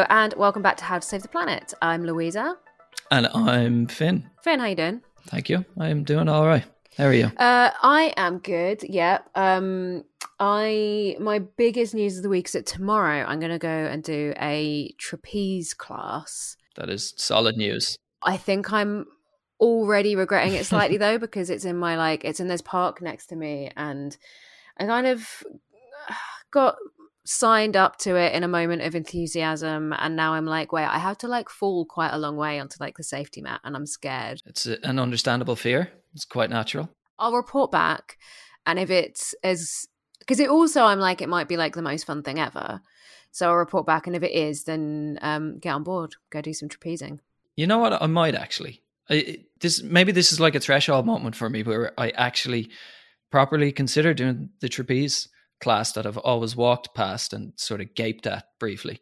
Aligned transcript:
Hello, 0.00 0.06
and 0.08 0.32
welcome 0.38 0.62
back 0.62 0.78
to 0.78 0.84
How 0.84 0.98
to 0.98 1.06
Save 1.06 1.20
the 1.20 1.28
Planet. 1.28 1.74
I'm 1.82 2.06
Louisa. 2.06 2.56
And 3.10 3.26
I'm 3.34 3.86
Finn. 3.86 4.30
Finn, 4.42 4.58
how 4.58 4.64
you 4.64 4.74
doing? 4.74 5.02
Thank 5.26 5.50
you. 5.50 5.66
I 5.78 5.88
am 5.88 6.04
doing 6.04 6.26
all 6.26 6.46
right. 6.46 6.64
How 6.96 7.04
are 7.04 7.12
you? 7.12 7.26
Uh, 7.36 7.70
I 7.82 8.14
am 8.16 8.38
good. 8.38 8.82
Yeah. 8.82 9.18
Um, 9.34 10.04
I 10.38 11.16
my 11.20 11.40
biggest 11.40 11.94
news 11.94 12.16
of 12.16 12.22
the 12.22 12.30
week 12.30 12.46
is 12.46 12.52
that 12.52 12.64
tomorrow 12.64 13.26
I'm 13.26 13.40
going 13.40 13.52
to 13.52 13.58
go 13.58 13.68
and 13.68 14.02
do 14.02 14.32
a 14.40 14.94
trapeze 14.96 15.74
class. 15.74 16.56
That 16.76 16.88
is 16.88 17.12
solid 17.18 17.58
news. 17.58 17.98
I 18.22 18.38
think 18.38 18.72
I'm 18.72 19.04
already 19.60 20.16
regretting 20.16 20.54
it 20.54 20.64
slightly 20.64 20.96
though 20.96 21.18
because 21.18 21.50
it's 21.50 21.66
in 21.66 21.76
my 21.76 21.98
like 21.98 22.24
it's 22.24 22.40
in 22.40 22.48
this 22.48 22.62
park 22.62 23.02
next 23.02 23.26
to 23.26 23.36
me 23.36 23.70
and 23.76 24.16
I 24.78 24.86
kind 24.86 25.06
of 25.06 25.44
got 26.50 26.76
signed 27.30 27.76
up 27.76 27.96
to 27.96 28.16
it 28.16 28.34
in 28.34 28.42
a 28.42 28.48
moment 28.48 28.82
of 28.82 28.96
enthusiasm 28.96 29.94
and 29.96 30.16
now 30.16 30.32
I'm 30.32 30.46
like 30.46 30.72
wait 30.72 30.86
I 30.86 30.98
have 30.98 31.16
to 31.18 31.28
like 31.28 31.48
fall 31.48 31.84
quite 31.84 32.10
a 32.10 32.18
long 32.18 32.36
way 32.36 32.58
onto 32.58 32.76
like 32.80 32.96
the 32.96 33.04
safety 33.04 33.40
mat 33.40 33.60
and 33.62 33.76
I'm 33.76 33.86
scared. 33.86 34.42
It's 34.46 34.66
an 34.66 34.98
understandable 34.98 35.54
fear. 35.54 35.92
It's 36.12 36.24
quite 36.24 36.50
natural. 36.50 36.90
I'll 37.20 37.32
report 37.32 37.70
back 37.70 38.18
and 38.66 38.80
if 38.80 38.90
it's 38.90 39.32
as 39.44 39.86
because 40.18 40.40
it 40.40 40.50
also 40.50 40.82
I'm 40.82 40.98
like 40.98 41.22
it 41.22 41.28
might 41.28 41.46
be 41.46 41.56
like 41.56 41.76
the 41.76 41.82
most 41.82 42.04
fun 42.04 42.24
thing 42.24 42.40
ever. 42.40 42.80
So 43.30 43.48
I'll 43.48 43.54
report 43.54 43.86
back 43.86 44.08
and 44.08 44.16
if 44.16 44.24
it 44.24 44.32
is 44.32 44.64
then 44.64 45.20
um 45.22 45.60
get 45.60 45.70
on 45.70 45.84
board, 45.84 46.16
go 46.30 46.40
do 46.40 46.52
some 46.52 46.68
trapezing. 46.68 47.20
You 47.54 47.68
know 47.68 47.78
what? 47.78 47.92
I 48.02 48.06
might 48.06 48.34
actually. 48.34 48.82
I, 49.08 49.44
this 49.60 49.84
maybe 49.84 50.10
this 50.10 50.32
is 50.32 50.40
like 50.40 50.56
a 50.56 50.60
threshold 50.60 51.06
moment 51.06 51.36
for 51.36 51.48
me 51.48 51.62
where 51.62 51.92
I 51.96 52.10
actually 52.10 52.70
properly 53.30 53.70
consider 53.70 54.14
doing 54.14 54.50
the 54.58 54.68
trapeze 54.68 55.28
class 55.60 55.92
that 55.92 56.06
I've 56.06 56.18
always 56.18 56.56
walked 56.56 56.94
past 56.94 57.32
and 57.32 57.52
sort 57.56 57.80
of 57.80 57.94
gaped 57.94 58.26
at 58.26 58.44
briefly. 58.58 59.00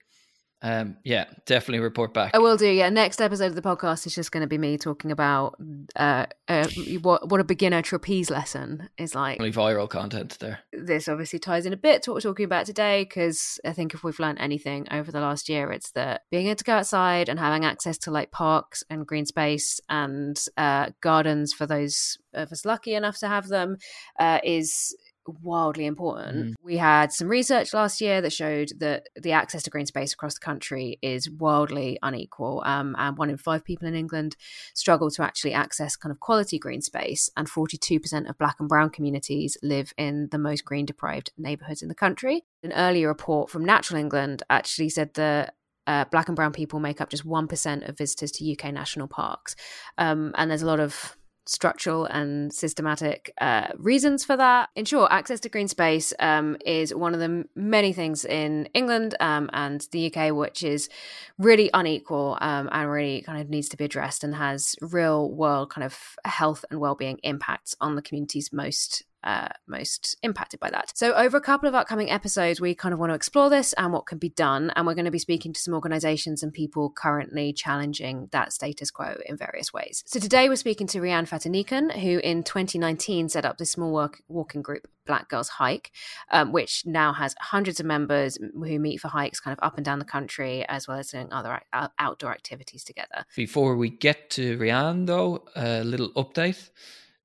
Um, 0.60 0.96
yeah, 1.04 1.26
definitely 1.46 1.78
report 1.78 2.12
back. 2.12 2.34
I 2.34 2.38
will 2.38 2.56
do. 2.56 2.68
Yeah, 2.68 2.88
next 2.88 3.20
episode 3.20 3.46
of 3.46 3.54
the 3.54 3.62
podcast 3.62 4.06
is 4.06 4.14
just 4.14 4.32
going 4.32 4.40
to 4.40 4.48
be 4.48 4.58
me 4.58 4.76
talking 4.76 5.12
about 5.12 5.56
uh, 5.94 6.26
uh, 6.48 6.66
what 7.00 7.28
what 7.28 7.40
a 7.40 7.44
beginner 7.44 7.80
trapeze 7.80 8.28
lesson 8.28 8.88
is 8.98 9.14
like. 9.14 9.38
Only 9.38 9.52
viral 9.52 9.88
content 9.88 10.36
there. 10.40 10.60
This 10.72 11.06
obviously 11.06 11.38
ties 11.38 11.64
in 11.64 11.72
a 11.72 11.76
bit 11.76 12.02
to 12.02 12.10
what 12.10 12.16
we're 12.16 12.30
talking 12.30 12.44
about 12.44 12.66
today 12.66 13.04
because 13.04 13.60
I 13.64 13.72
think 13.72 13.94
if 13.94 14.02
we've 14.02 14.18
learned 14.18 14.40
anything 14.40 14.88
over 14.90 15.12
the 15.12 15.20
last 15.20 15.48
year, 15.48 15.70
it's 15.70 15.92
that 15.92 16.22
being 16.30 16.48
able 16.48 16.56
to 16.56 16.64
go 16.64 16.74
outside 16.74 17.28
and 17.28 17.38
having 17.38 17.64
access 17.64 17.96
to 17.98 18.10
like 18.10 18.32
parks 18.32 18.82
and 18.90 19.06
green 19.06 19.26
space 19.26 19.80
and 19.88 20.44
uh, 20.56 20.90
gardens 21.00 21.52
for 21.52 21.66
those 21.66 22.18
of 22.34 22.50
us 22.50 22.64
lucky 22.64 22.94
enough 22.94 23.18
to 23.18 23.28
have 23.28 23.46
them 23.46 23.76
uh, 24.18 24.40
is 24.42 24.94
wildly 25.42 25.86
important. 25.86 26.36
Mm. 26.36 26.54
We 26.62 26.76
had 26.76 27.12
some 27.12 27.28
research 27.28 27.74
last 27.74 28.00
year 28.00 28.20
that 28.20 28.32
showed 28.32 28.72
that 28.78 29.08
the 29.16 29.32
access 29.32 29.62
to 29.64 29.70
green 29.70 29.86
space 29.86 30.12
across 30.12 30.34
the 30.34 30.40
country 30.44 30.98
is 31.02 31.30
wildly 31.30 31.98
unequal. 32.02 32.62
Um, 32.64 32.96
and 32.98 33.16
one 33.16 33.30
in 33.30 33.36
five 33.36 33.64
people 33.64 33.86
in 33.86 33.94
England 33.94 34.36
struggle 34.74 35.10
to 35.10 35.22
actually 35.22 35.52
access 35.52 35.96
kind 35.96 36.10
of 36.10 36.20
quality 36.20 36.58
green 36.58 36.80
space. 36.80 37.30
And 37.36 37.48
42% 37.48 38.28
of 38.28 38.38
black 38.38 38.56
and 38.58 38.68
brown 38.68 38.90
communities 38.90 39.56
live 39.62 39.92
in 39.96 40.28
the 40.30 40.38
most 40.38 40.64
green 40.64 40.86
deprived 40.86 41.32
neighbourhoods 41.36 41.82
in 41.82 41.88
the 41.88 41.94
country. 41.94 42.44
An 42.62 42.72
earlier 42.72 43.08
report 43.08 43.50
from 43.50 43.64
Natural 43.64 44.00
England 44.00 44.42
actually 44.50 44.88
said 44.88 45.14
that 45.14 45.54
uh, 45.88 46.04
black 46.10 46.28
and 46.28 46.36
brown 46.36 46.52
people 46.52 46.80
make 46.80 47.00
up 47.00 47.08
just 47.08 47.26
1% 47.26 47.88
of 47.88 47.96
visitors 47.96 48.30
to 48.30 48.52
UK 48.52 48.72
national 48.72 49.08
parks. 49.08 49.56
Um, 49.96 50.32
and 50.36 50.50
there's 50.50 50.62
a 50.62 50.66
lot 50.66 50.80
of 50.80 51.16
structural 51.48 52.04
and 52.04 52.52
systematic 52.52 53.32
uh, 53.40 53.68
reasons 53.78 54.22
for 54.22 54.36
that. 54.36 54.68
In 54.76 54.84
short, 54.84 55.10
access 55.10 55.40
to 55.40 55.48
green 55.48 55.66
space 55.66 56.12
um, 56.20 56.58
is 56.64 56.94
one 56.94 57.14
of 57.14 57.20
the 57.20 57.48
many 57.56 57.94
things 57.94 58.26
in 58.26 58.66
England 58.74 59.14
um, 59.18 59.48
and 59.54 59.86
the 59.90 60.14
UK 60.14 60.34
which 60.34 60.62
is 60.62 60.90
really 61.38 61.70
unequal 61.72 62.36
um, 62.42 62.68
and 62.70 62.90
really 62.90 63.22
kind 63.22 63.40
of 63.40 63.48
needs 63.48 63.70
to 63.70 63.78
be 63.78 63.84
addressed 63.84 64.22
and 64.24 64.34
has 64.34 64.76
real 64.82 65.30
world 65.32 65.70
kind 65.70 65.86
of 65.86 65.98
health 66.26 66.66
and 66.70 66.80
well-being 66.80 67.18
impacts 67.22 67.74
on 67.80 67.94
the 67.94 68.02
communities 68.02 68.52
most 68.52 69.04
uh, 69.24 69.48
most 69.66 70.16
impacted 70.22 70.60
by 70.60 70.70
that. 70.70 70.92
So, 70.96 71.12
over 71.14 71.36
a 71.36 71.40
couple 71.40 71.68
of 71.68 71.74
upcoming 71.74 72.10
episodes, 72.10 72.60
we 72.60 72.74
kind 72.74 72.92
of 72.92 73.00
want 73.00 73.10
to 73.10 73.14
explore 73.14 73.50
this 73.50 73.72
and 73.74 73.92
what 73.92 74.06
can 74.06 74.18
be 74.18 74.28
done. 74.28 74.72
And 74.76 74.86
we're 74.86 74.94
going 74.94 75.04
to 75.06 75.10
be 75.10 75.18
speaking 75.18 75.52
to 75.52 75.60
some 75.60 75.74
organizations 75.74 76.42
and 76.42 76.52
people 76.52 76.90
currently 76.90 77.52
challenging 77.52 78.28
that 78.32 78.52
status 78.52 78.90
quo 78.90 79.16
in 79.26 79.36
various 79.36 79.72
ways. 79.72 80.04
So, 80.06 80.20
today 80.20 80.48
we're 80.48 80.56
speaking 80.56 80.86
to 80.88 81.00
Rhiane 81.00 81.28
Fatinikun, 81.28 82.00
who 82.00 82.18
in 82.18 82.44
2019 82.44 83.28
set 83.28 83.44
up 83.44 83.58
this 83.58 83.72
small 83.72 83.92
work, 83.92 84.22
walking 84.28 84.62
group, 84.62 84.86
Black 85.04 85.28
Girls 85.28 85.48
Hike, 85.48 85.90
um, 86.30 86.52
which 86.52 86.84
now 86.86 87.12
has 87.12 87.34
hundreds 87.40 87.80
of 87.80 87.86
members 87.86 88.38
who 88.38 88.78
meet 88.78 89.00
for 89.00 89.08
hikes 89.08 89.40
kind 89.40 89.56
of 89.58 89.64
up 89.64 89.76
and 89.76 89.84
down 89.84 89.98
the 89.98 90.04
country, 90.04 90.64
as 90.68 90.86
well 90.86 90.98
as 90.98 91.10
doing 91.10 91.32
other 91.32 91.60
outdoor 91.98 92.30
activities 92.30 92.84
together. 92.84 93.24
Before 93.34 93.76
we 93.76 93.88
get 93.90 94.30
to 94.30 94.56
Rhiane, 94.58 95.06
though, 95.06 95.44
a 95.56 95.82
little 95.82 96.10
update. 96.12 96.70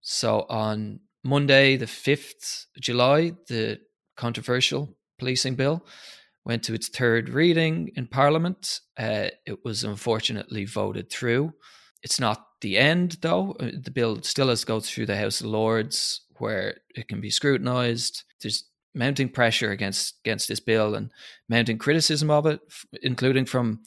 So, 0.01 0.45
on 0.49 0.99
Monday, 1.23 1.77
the 1.77 1.85
5th 1.85 2.65
July, 2.79 3.33
the 3.47 3.79
controversial 4.17 4.95
policing 5.17 5.55
bill 5.55 5.85
went 6.45 6.63
to 6.63 6.73
its 6.73 6.89
third 6.89 7.29
reading 7.29 7.89
in 7.95 8.07
Parliament. 8.07 8.81
Uh, 8.97 9.27
it 9.45 9.63
was 9.63 9.83
unfortunately 9.83 10.65
voted 10.65 11.09
through. 11.09 11.53
It's 12.01 12.19
not 12.19 12.45
the 12.61 12.77
end, 12.77 13.17
though. 13.21 13.55
Uh, 13.59 13.71
the 13.81 13.91
bill 13.91 14.21
still 14.23 14.49
has 14.49 14.61
to 14.61 14.65
go 14.65 14.79
through 14.79 15.05
the 15.05 15.17
House 15.17 15.39
of 15.39 15.47
Lords, 15.47 16.21
where 16.37 16.75
it 16.95 17.07
can 17.07 17.21
be 17.21 17.29
scrutinised. 17.29 18.23
There's 18.41 18.65
mounting 18.93 19.29
pressure 19.29 19.71
against 19.71 20.19
against 20.23 20.47
this 20.47 20.59
bill 20.59 20.95
and 20.95 21.11
mounting 21.47 21.77
criticism 21.77 22.29
of 22.29 22.45
it, 22.45 22.59
including 23.01 23.45
from 23.45 23.83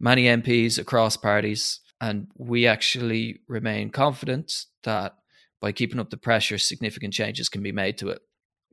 many 0.00 0.24
MPs 0.24 0.78
across 0.78 1.16
parties. 1.16 1.80
And 2.00 2.28
we 2.36 2.66
actually 2.66 3.40
remain 3.48 3.90
confident 3.90 4.64
that 4.84 5.16
by 5.60 5.72
keeping 5.72 5.98
up 5.98 6.10
the 6.10 6.16
pressure, 6.16 6.58
significant 6.58 7.12
changes 7.12 7.48
can 7.48 7.62
be 7.62 7.72
made 7.72 7.98
to 7.98 8.08
it. 8.08 8.20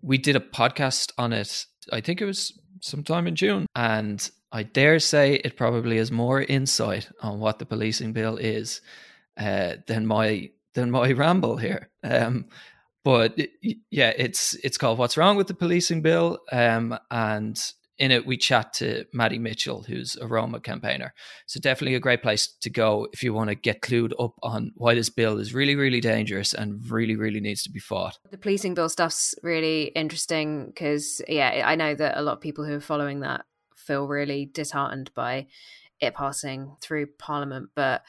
We 0.02 0.18
did 0.18 0.36
a 0.36 0.40
podcast 0.40 1.12
on 1.18 1.34
it, 1.34 1.66
I 1.92 2.02
think 2.02 2.22
it 2.22 2.26
was 2.26 2.60
sometime 2.82 3.28
in 3.28 3.36
June, 3.36 3.66
and 3.76 4.30
I 4.52 4.64
dare 4.64 5.00
say 5.00 5.36
it 5.36 5.58
probably 5.58 5.98
has 5.98 6.12
more 6.12 6.42
insight 6.42 7.10
on 7.22 7.40
what 7.40 7.60
the 7.60 7.66
policing 7.66 8.14
bill 8.14 8.38
is 8.38 8.82
uh, 9.38 9.76
than 9.88 10.06
my 10.06 10.52
than 10.74 10.92
my 10.92 11.12
ramble 11.14 11.58
here. 11.58 11.90
Um, 12.04 12.46
but 13.04 13.38
yeah, 13.92 14.14
it's 14.18 14.56
it's 14.64 14.78
called 14.78 14.98
"What's 14.98 15.18
Wrong 15.18 15.38
with 15.38 15.48
the 15.48 15.54
Policing 15.54 16.02
Bill," 16.02 16.40
um, 16.52 16.98
and 17.12 17.56
in 17.98 18.12
it, 18.12 18.26
we 18.26 18.38
chat 18.38 18.74
to 18.74 19.06
Maddie 19.14 19.40
Mitchell, 19.40 19.84
who's 19.84 20.18
a 20.18 20.28
Roma 20.28 20.60
campaigner. 20.60 21.14
So 21.46 21.60
definitely 21.60 21.96
a 21.96 22.00
great 22.00 22.22
place 22.22 22.48
to 22.62 22.70
go 22.70 23.08
if 23.14 23.24
you 23.24 23.34
want 23.34 23.50
to 23.50 23.56
get 23.56 23.82
clued 23.82 24.12
up 24.20 24.34
on 24.44 24.72
why 24.76 24.96
this 24.96 25.10
bill 25.10 25.40
is 25.40 25.54
really, 25.54 25.76
really 25.76 26.02
dangerous 26.02 26.54
and 26.54 26.90
really, 26.90 27.16
really 27.16 27.40
needs 27.40 27.64
to 27.64 27.72
be 27.72 27.80
fought. 27.80 28.18
The 28.32 28.38
policing 28.38 28.74
bill 28.74 28.90
stuff's 28.90 29.34
really 29.44 29.86
interesting 29.96 30.68
because, 30.68 31.22
yeah, 31.28 31.64
I 31.66 31.76
know 31.76 31.96
that 31.96 32.18
a 32.18 32.22
lot 32.22 32.34
of 32.34 32.42
people 32.42 32.66
who 32.66 32.76
are 32.76 32.82
following 32.82 33.22
that 33.22 33.46
feel 33.76 34.08
really 34.08 34.46
disheartened 34.46 35.12
by 35.14 35.48
it 36.02 36.14
passing 36.14 36.76
through 36.82 37.08
Parliament, 37.18 37.70
but 37.76 38.04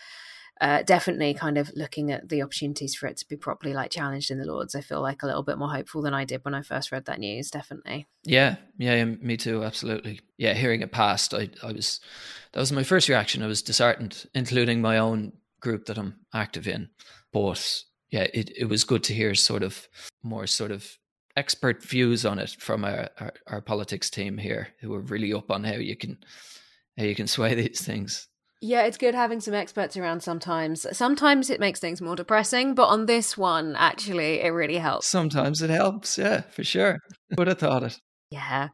uh, 0.61 0.83
definitely 0.83 1.35
kind 1.35 1.59
of 1.59 1.71
looking 1.75 2.11
at 2.11 2.29
the 2.29 2.43
opportunities 2.43 2.95
for 2.95 3.07
it 3.07 3.17
to 3.19 3.29
be 3.29 3.37
properly 3.37 3.75
like 3.75 3.91
challenged 3.91 4.31
in 4.31 4.39
the 4.39 4.47
Lords. 4.47 4.75
I 4.75 4.81
feel 4.81 5.03
like 5.03 5.23
a 5.23 5.27
little 5.27 5.43
bit 5.43 5.59
more 5.59 5.71
hopeful 5.71 6.01
than 6.01 6.15
I 6.15 6.25
did 6.25 6.45
when 6.45 6.55
I 6.55 6.63
first 6.63 6.91
read 6.93 7.05
that 7.07 7.19
news. 7.19 7.51
Definitely. 7.51 8.07
Yeah, 8.25 8.57
yeah, 8.79 9.05
me 9.05 9.37
too. 9.37 9.65
Absolutely. 9.65 10.21
Yeah, 10.39 10.55
hearing 10.55 10.81
it 10.81 10.93
passed, 10.93 11.35
I, 11.35 11.51
I 11.63 11.73
was 11.73 12.01
that 12.53 12.61
was 12.61 12.73
my 12.73 12.85
first 12.85 13.09
reaction. 13.09 13.43
I 13.43 13.49
was 13.49 13.61
disheartened, 13.61 14.27
including 14.35 14.81
my 14.81 14.99
own 14.99 15.33
group 15.61 15.87
that 15.87 15.99
I'm 15.99 16.15
active 16.33 16.67
in. 16.67 16.89
But 17.33 17.83
yeah, 18.11 18.27
it, 18.33 18.51
it 18.57 18.65
was 18.67 18.85
good 18.85 19.05
to 19.05 19.15
hear 19.15 19.35
sort 19.35 19.63
of 19.63 19.89
more 20.23 20.47
sort 20.47 20.71
of 20.71 20.97
expert 21.37 21.83
views 21.83 22.25
on 22.25 22.39
it 22.39 22.57
from 22.59 22.85
our, 22.85 23.11
our, 23.21 23.33
our 23.47 23.61
politics 23.61 24.09
team 24.09 24.39
here, 24.39 24.69
who 24.81 24.95
are 24.95 25.01
really 25.01 25.35
up 25.35 25.51
on 25.51 25.65
how 25.65 25.75
you 25.75 25.97
can 25.97 26.17
how 26.97 27.05
you 27.05 27.15
can 27.15 27.27
sway 27.37 27.55
these 27.55 27.85
things. 27.85 28.29
Yeah, 28.67 28.83
it's 28.83 28.99
good 28.99 29.15
having 29.15 29.39
some 29.39 29.55
experts 29.55 29.97
around 29.97 30.25
sometimes. 30.25 30.89
Sometimes 30.91 31.51
it 31.51 31.61
makes 31.61 31.79
things 31.79 32.03
more 32.03 32.17
depressing, 32.17 32.75
but 32.75 32.87
on 32.87 33.07
this 33.07 33.39
one, 33.39 33.77
actually, 33.77 34.41
it 34.41 34.49
really 34.49 34.79
helps. 34.79 35.07
Sometimes 35.07 35.63
it 35.63 35.71
helps, 35.71 36.19
yeah, 36.19 36.41
for 36.41 36.65
sure. 36.65 36.99
Would 37.39 37.47
have 37.47 37.61
thought 37.61 37.85
it. 37.85 38.01
Yeah, 38.29 38.71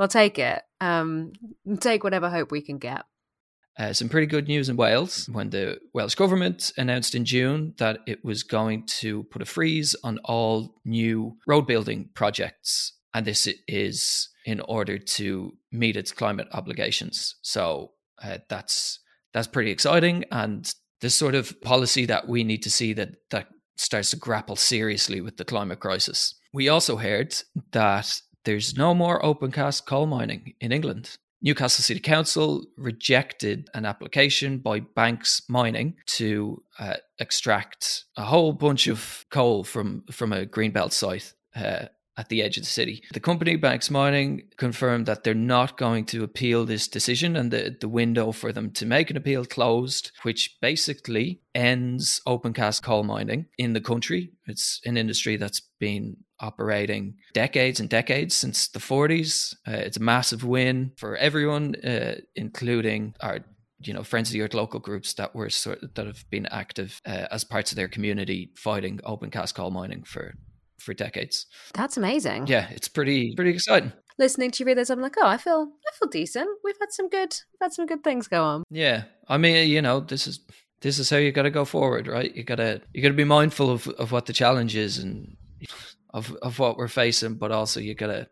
we'll 0.00 0.08
take 0.08 0.40
it. 0.40 0.62
Um, 0.80 1.32
take 1.78 2.02
whatever 2.02 2.28
hope 2.28 2.50
we 2.50 2.60
can 2.60 2.78
get. 2.78 3.04
Uh, 3.78 3.92
some 3.92 4.08
pretty 4.08 4.26
good 4.26 4.48
news 4.48 4.68
in 4.68 4.76
Wales 4.76 5.28
when 5.30 5.50
the 5.50 5.78
Welsh 5.94 6.16
government 6.16 6.72
announced 6.76 7.14
in 7.14 7.24
June 7.24 7.74
that 7.78 8.00
it 8.04 8.24
was 8.24 8.42
going 8.42 8.84
to 8.86 9.22
put 9.30 9.42
a 9.42 9.46
freeze 9.46 9.94
on 10.02 10.18
all 10.24 10.74
new 10.84 11.36
road 11.46 11.68
building 11.68 12.08
projects. 12.14 12.94
And 13.14 13.24
this 13.24 13.48
is 13.68 14.28
in 14.44 14.60
order 14.62 14.98
to 14.98 15.52
meet 15.70 15.96
its 15.96 16.10
climate 16.10 16.48
obligations. 16.52 17.36
So 17.42 17.92
uh, 18.20 18.38
that's 18.48 18.98
that's 19.36 19.46
pretty 19.46 19.70
exciting 19.70 20.24
and 20.32 20.74
the 21.02 21.10
sort 21.10 21.34
of 21.34 21.60
policy 21.60 22.06
that 22.06 22.26
we 22.26 22.42
need 22.42 22.62
to 22.62 22.70
see 22.70 22.94
that 22.94 23.10
that 23.28 23.48
starts 23.76 24.08
to 24.08 24.16
grapple 24.16 24.56
seriously 24.56 25.20
with 25.20 25.36
the 25.36 25.44
climate 25.44 25.78
crisis. 25.78 26.34
We 26.54 26.70
also 26.70 26.96
heard 26.96 27.36
that 27.72 28.22
there's 28.46 28.78
no 28.78 28.94
more 28.94 29.22
open 29.22 29.52
cast 29.52 29.84
coal 29.84 30.06
mining 30.06 30.54
in 30.62 30.72
England. 30.72 31.18
Newcastle 31.42 31.82
City 31.82 32.00
Council 32.00 32.64
rejected 32.78 33.68
an 33.74 33.84
application 33.84 34.56
by 34.56 34.80
Banks 34.80 35.42
Mining 35.50 35.96
to 36.06 36.62
uh, 36.78 36.94
extract 37.18 38.06
a 38.16 38.22
whole 38.22 38.54
bunch 38.54 38.86
of 38.86 39.26
coal 39.30 39.64
from 39.64 40.04
from 40.10 40.32
a 40.32 40.46
greenbelt 40.46 40.92
site 40.92 41.34
uh, 41.54 41.88
at 42.16 42.28
the 42.28 42.42
edge 42.42 42.56
of 42.56 42.64
the 42.64 42.70
city. 42.70 43.02
The 43.12 43.20
company 43.20 43.56
Banks 43.56 43.90
Mining 43.90 44.42
confirmed 44.56 45.06
that 45.06 45.24
they're 45.24 45.34
not 45.34 45.76
going 45.76 46.06
to 46.06 46.24
appeal 46.24 46.64
this 46.64 46.88
decision 46.88 47.36
and 47.36 47.50
the, 47.50 47.76
the 47.78 47.88
window 47.88 48.32
for 48.32 48.52
them 48.52 48.70
to 48.72 48.86
make 48.86 49.10
an 49.10 49.16
appeal 49.16 49.44
closed, 49.44 50.12
which 50.22 50.56
basically 50.60 51.40
ends 51.54 52.20
open 52.26 52.52
cast 52.52 52.82
coal 52.82 53.02
mining 53.02 53.46
in 53.58 53.72
the 53.72 53.80
country. 53.80 54.30
It's 54.46 54.80
an 54.84 54.96
industry 54.96 55.36
that's 55.36 55.60
been 55.78 56.16
operating 56.40 57.14
decades 57.32 57.80
and 57.80 57.88
decades 57.88 58.34
since 58.34 58.68
the 58.68 58.78
40s. 58.78 59.54
Uh, 59.66 59.72
it's 59.72 59.96
a 59.96 60.02
massive 60.02 60.44
win 60.44 60.92
for 60.96 61.16
everyone, 61.16 61.74
uh, 61.76 62.16
including 62.34 63.14
our 63.20 63.40
you 63.80 63.92
know 63.92 64.02
friends 64.02 64.30
of 64.30 64.32
the 64.32 64.40
earth 64.40 64.54
local 64.54 64.80
groups 64.80 65.12
that 65.14 65.34
were 65.34 65.50
sort 65.50 65.82
of, 65.82 65.92
that 65.94 66.06
have 66.06 66.24
been 66.30 66.46
active 66.46 67.00
uh, 67.06 67.26
as 67.30 67.44
parts 67.44 67.72
of 67.72 67.76
their 67.76 67.88
community 67.88 68.50
fighting 68.56 69.00
open 69.04 69.30
cast 69.30 69.54
coal 69.54 69.70
mining 69.70 70.02
for 70.02 70.34
for 70.78 70.94
decades. 70.94 71.46
That's 71.74 71.96
amazing. 71.96 72.46
Yeah, 72.46 72.68
it's 72.70 72.88
pretty 72.88 73.34
pretty 73.34 73.50
exciting. 73.50 73.92
Listening 74.18 74.50
to 74.50 74.62
you 74.62 74.66
read 74.66 74.78
this, 74.78 74.88
I'm 74.88 75.00
like, 75.00 75.16
oh, 75.18 75.26
I 75.26 75.36
feel 75.36 75.68
I 75.86 75.96
feel 75.98 76.08
decent. 76.08 76.48
We've 76.64 76.76
had 76.80 76.92
some 76.92 77.08
good 77.08 77.34
we've 77.52 77.60
had 77.60 77.72
some 77.72 77.86
good 77.86 78.02
things 78.02 78.28
go 78.28 78.42
on. 78.42 78.64
Yeah, 78.70 79.04
I 79.28 79.38
mean, 79.38 79.56
eh, 79.56 79.62
you 79.62 79.82
know, 79.82 80.00
this 80.00 80.26
is 80.26 80.40
this 80.80 80.98
is 80.98 81.10
how 81.10 81.16
you 81.16 81.32
got 81.32 81.42
to 81.42 81.50
go 81.50 81.64
forward, 81.64 82.06
right? 82.06 82.34
You 82.34 82.44
gotta 82.44 82.80
you 82.92 83.02
gotta 83.02 83.14
be 83.14 83.24
mindful 83.24 83.70
of 83.70 83.88
of 83.88 84.12
what 84.12 84.26
the 84.26 84.32
challenge 84.32 84.76
is 84.76 84.98
and 84.98 85.36
of 86.10 86.34
of 86.42 86.58
what 86.58 86.76
we're 86.76 86.88
facing, 86.88 87.34
but 87.34 87.52
also 87.52 87.80
you 87.80 87.94
gotta 87.94 88.28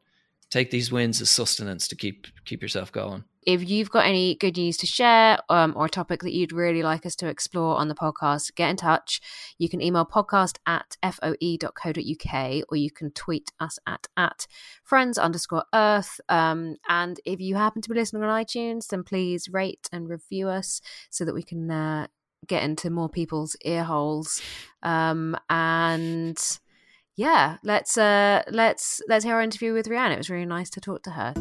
take 0.50 0.70
these 0.70 0.92
wins 0.92 1.20
as 1.20 1.30
sustenance 1.30 1.88
to 1.88 1.96
keep 1.96 2.26
keep 2.44 2.62
yourself 2.62 2.92
going 2.92 3.24
if 3.46 3.68
you've 3.68 3.90
got 3.90 4.06
any 4.06 4.34
good 4.34 4.56
news 4.56 4.76
to 4.78 4.86
share 4.86 5.38
um, 5.48 5.74
or 5.76 5.86
a 5.86 5.90
topic 5.90 6.22
that 6.22 6.32
you'd 6.32 6.52
really 6.52 6.82
like 6.82 7.04
us 7.06 7.16
to 7.16 7.28
explore 7.28 7.76
on 7.76 7.88
the 7.88 7.94
podcast, 7.94 8.54
get 8.54 8.70
in 8.70 8.76
touch. 8.76 9.20
You 9.58 9.68
can 9.68 9.80
email 9.80 10.06
podcast 10.06 10.58
at 10.66 10.96
foe.co.uk 11.02 12.64
or 12.68 12.76
you 12.76 12.90
can 12.90 13.10
tweet 13.12 13.52
us 13.60 13.78
at, 13.86 14.06
at 14.16 14.46
friends 14.82 15.18
underscore 15.18 15.64
earth. 15.74 16.20
Um, 16.28 16.76
and 16.88 17.20
if 17.24 17.40
you 17.40 17.56
happen 17.56 17.82
to 17.82 17.88
be 17.88 17.94
listening 17.94 18.22
on 18.22 18.44
iTunes, 18.44 18.88
then 18.88 19.02
please 19.02 19.48
rate 19.48 19.88
and 19.92 20.08
review 20.08 20.48
us 20.48 20.80
so 21.10 21.24
that 21.24 21.34
we 21.34 21.42
can 21.42 21.70
uh, 21.70 22.06
get 22.46 22.62
into 22.62 22.90
more 22.90 23.08
people's 23.08 23.56
ear 23.64 23.84
holes. 23.84 24.40
Um, 24.82 25.36
and 25.48 26.38
yeah, 27.16 27.58
let's 27.62 27.96
uh, 27.96 28.42
let's 28.50 29.00
let's 29.08 29.24
hear 29.24 29.34
our 29.34 29.42
interview 29.42 29.72
with 29.72 29.86
Rhiane. 29.86 30.12
It 30.12 30.18
was 30.18 30.30
really 30.30 30.46
nice 30.46 30.70
to 30.70 30.80
talk 30.80 31.02
to 31.04 31.10
her. 31.10 31.34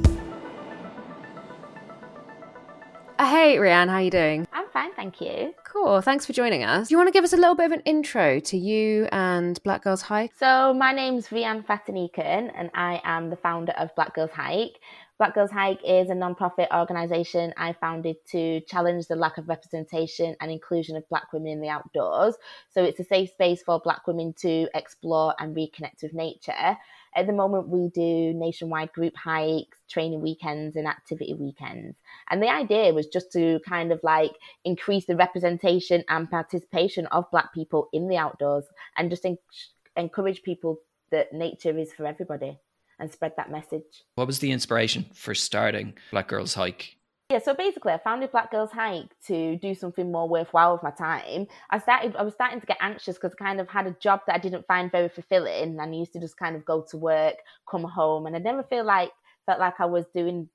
Hey, 3.26 3.56
Rhiane, 3.56 3.88
how 3.88 3.96
are 3.96 4.02
you 4.02 4.12
doing? 4.12 4.46
I'm 4.52 4.68
fine, 4.74 4.92
thank 4.96 5.22
you. 5.22 5.54
Cool. 5.64 6.02
Thanks 6.02 6.26
for 6.26 6.34
joining 6.34 6.66
us. 6.66 6.90
Do 6.90 6.94
you 6.94 6.98
want 6.98 7.08
to 7.08 7.14
give 7.14 7.24
us 7.24 7.32
a 7.32 7.38
little 7.38 7.56
bit 7.56 7.68
of 7.68 7.72
an 7.72 7.80
intro 7.86 8.42
to 8.42 8.58
you 8.58 9.08
and 9.14 9.64
Black 9.64 9.82
Girls 9.82 10.02
Hike? 10.02 10.34
So, 10.38 10.74
my 10.74 10.92
name's 10.92 11.30
Rhiane 11.30 11.66
Fatinikun, 11.66 12.52
and 12.54 12.70
I 12.76 13.00
am 13.06 13.30
the 13.30 13.38
founder 13.38 13.72
of 13.78 13.96
Black 13.96 14.14
Girls 14.14 14.32
Hike. 14.32 14.78
Black 15.18 15.36
Girls 15.36 15.52
Hike 15.52 15.80
is 15.88 16.10
a 16.10 16.16
non-profit 16.16 16.68
organisation 16.74 17.54
I 17.56 17.72
founded 17.72 18.18
to 18.32 18.60
challenge 18.62 19.08
the 19.08 19.16
lack 19.16 19.38
of 19.38 19.48
representation 19.48 20.36
and 20.42 20.52
inclusion 20.52 20.98
of 20.98 21.08
Black 21.08 21.32
women 21.32 21.54
in 21.54 21.62
the 21.62 21.70
outdoors. 21.70 22.36
So, 22.72 22.84
it's 22.84 23.00
a 23.00 23.06
safe 23.06 23.30
space 23.30 23.64
for 23.64 23.80
Black 23.80 24.06
women 24.06 24.34
to 24.40 24.68
explore 24.76 25.34
and 25.40 25.56
reconnect 25.56 26.04
with 26.04 26.14
nature. 26.14 26.78
At 27.16 27.28
the 27.28 27.34
moment, 27.34 27.70
we 27.70 27.90
do 27.90 28.34
nationwide 28.34 28.92
group 28.94 29.16
hikes, 29.16 29.78
training 29.90 30.22
weekends, 30.22 30.76
and 30.76 30.88
activity 30.88 31.34
weekends. 31.34 31.96
And 32.30 32.42
the 32.42 32.50
idea 32.50 32.94
was 32.94 33.08
just 33.08 33.32
to 33.34 33.60
kind 33.68 33.92
of 33.92 34.00
like 34.04 34.32
increase 34.66 35.06
the 35.06 35.16
representation 35.16 36.04
and 36.10 36.30
participation 36.30 37.06
of 37.08 37.30
Black 37.32 37.54
people 37.54 37.90
in 37.94 38.08
the 38.08 38.18
outdoors 38.18 38.66
and 38.98 39.10
just 39.10 39.26
en- 39.26 39.38
encourage 39.96 40.44
people 40.44 40.80
that 41.12 41.34
nature 41.34 41.78
is 41.78 41.94
for 41.94 42.06
everybody 42.06 42.58
and 43.00 43.12
spread 43.12 43.34
that 43.38 43.52
message. 43.52 44.04
What 44.16 44.28
was 44.28 44.40
the 44.40 44.52
inspiration 44.52 45.06
for 45.14 45.36
starting 45.36 45.94
Black 46.12 46.28
Girls 46.28 46.56
Hike? 46.56 46.98
Yeah, 47.34 47.40
so 47.40 47.56
basically, 47.56 47.94
I 47.94 47.98
founded 47.98 48.32
Black 48.32 48.52
Girls 48.52 48.72
Hike 48.72 49.10
to 49.26 49.58
do 49.58 49.74
something 49.74 50.12
more 50.12 50.30
worthwhile 50.30 50.74
with 50.74 50.84
my 50.84 50.92
time. 50.92 51.48
I 51.72 51.80
started, 51.80 52.16
I 52.16 52.22
was 52.22 52.36
starting 52.36 52.60
to 52.60 52.66
get 52.68 52.78
anxious 52.80 53.16
because 53.16 53.34
I 53.34 53.44
kind 53.44 53.60
of 53.60 53.68
had 53.68 53.88
a 53.88 53.96
job 54.00 54.20
that 54.28 54.36
I 54.36 54.38
didn't 54.38 54.68
find 54.68 54.92
very 54.92 55.10
fulfilling, 55.10 55.80
and 55.80 55.82
I 55.82 55.88
used 55.88 56.14
to 56.14 56.20
just 56.20 56.38
kind 56.38 56.56
of 56.56 56.64
go 56.64 56.86
to 56.92 56.98
work, 56.98 57.38
come 57.68 57.86
home, 57.86 58.28
and 58.28 58.36
I 58.36 58.40
never 58.40 58.62
feel 58.62 58.84
like 58.84 59.10
felt 59.48 59.60
like 59.60 59.80
I 59.80 59.86
was 59.86 60.06
doing 60.14 60.48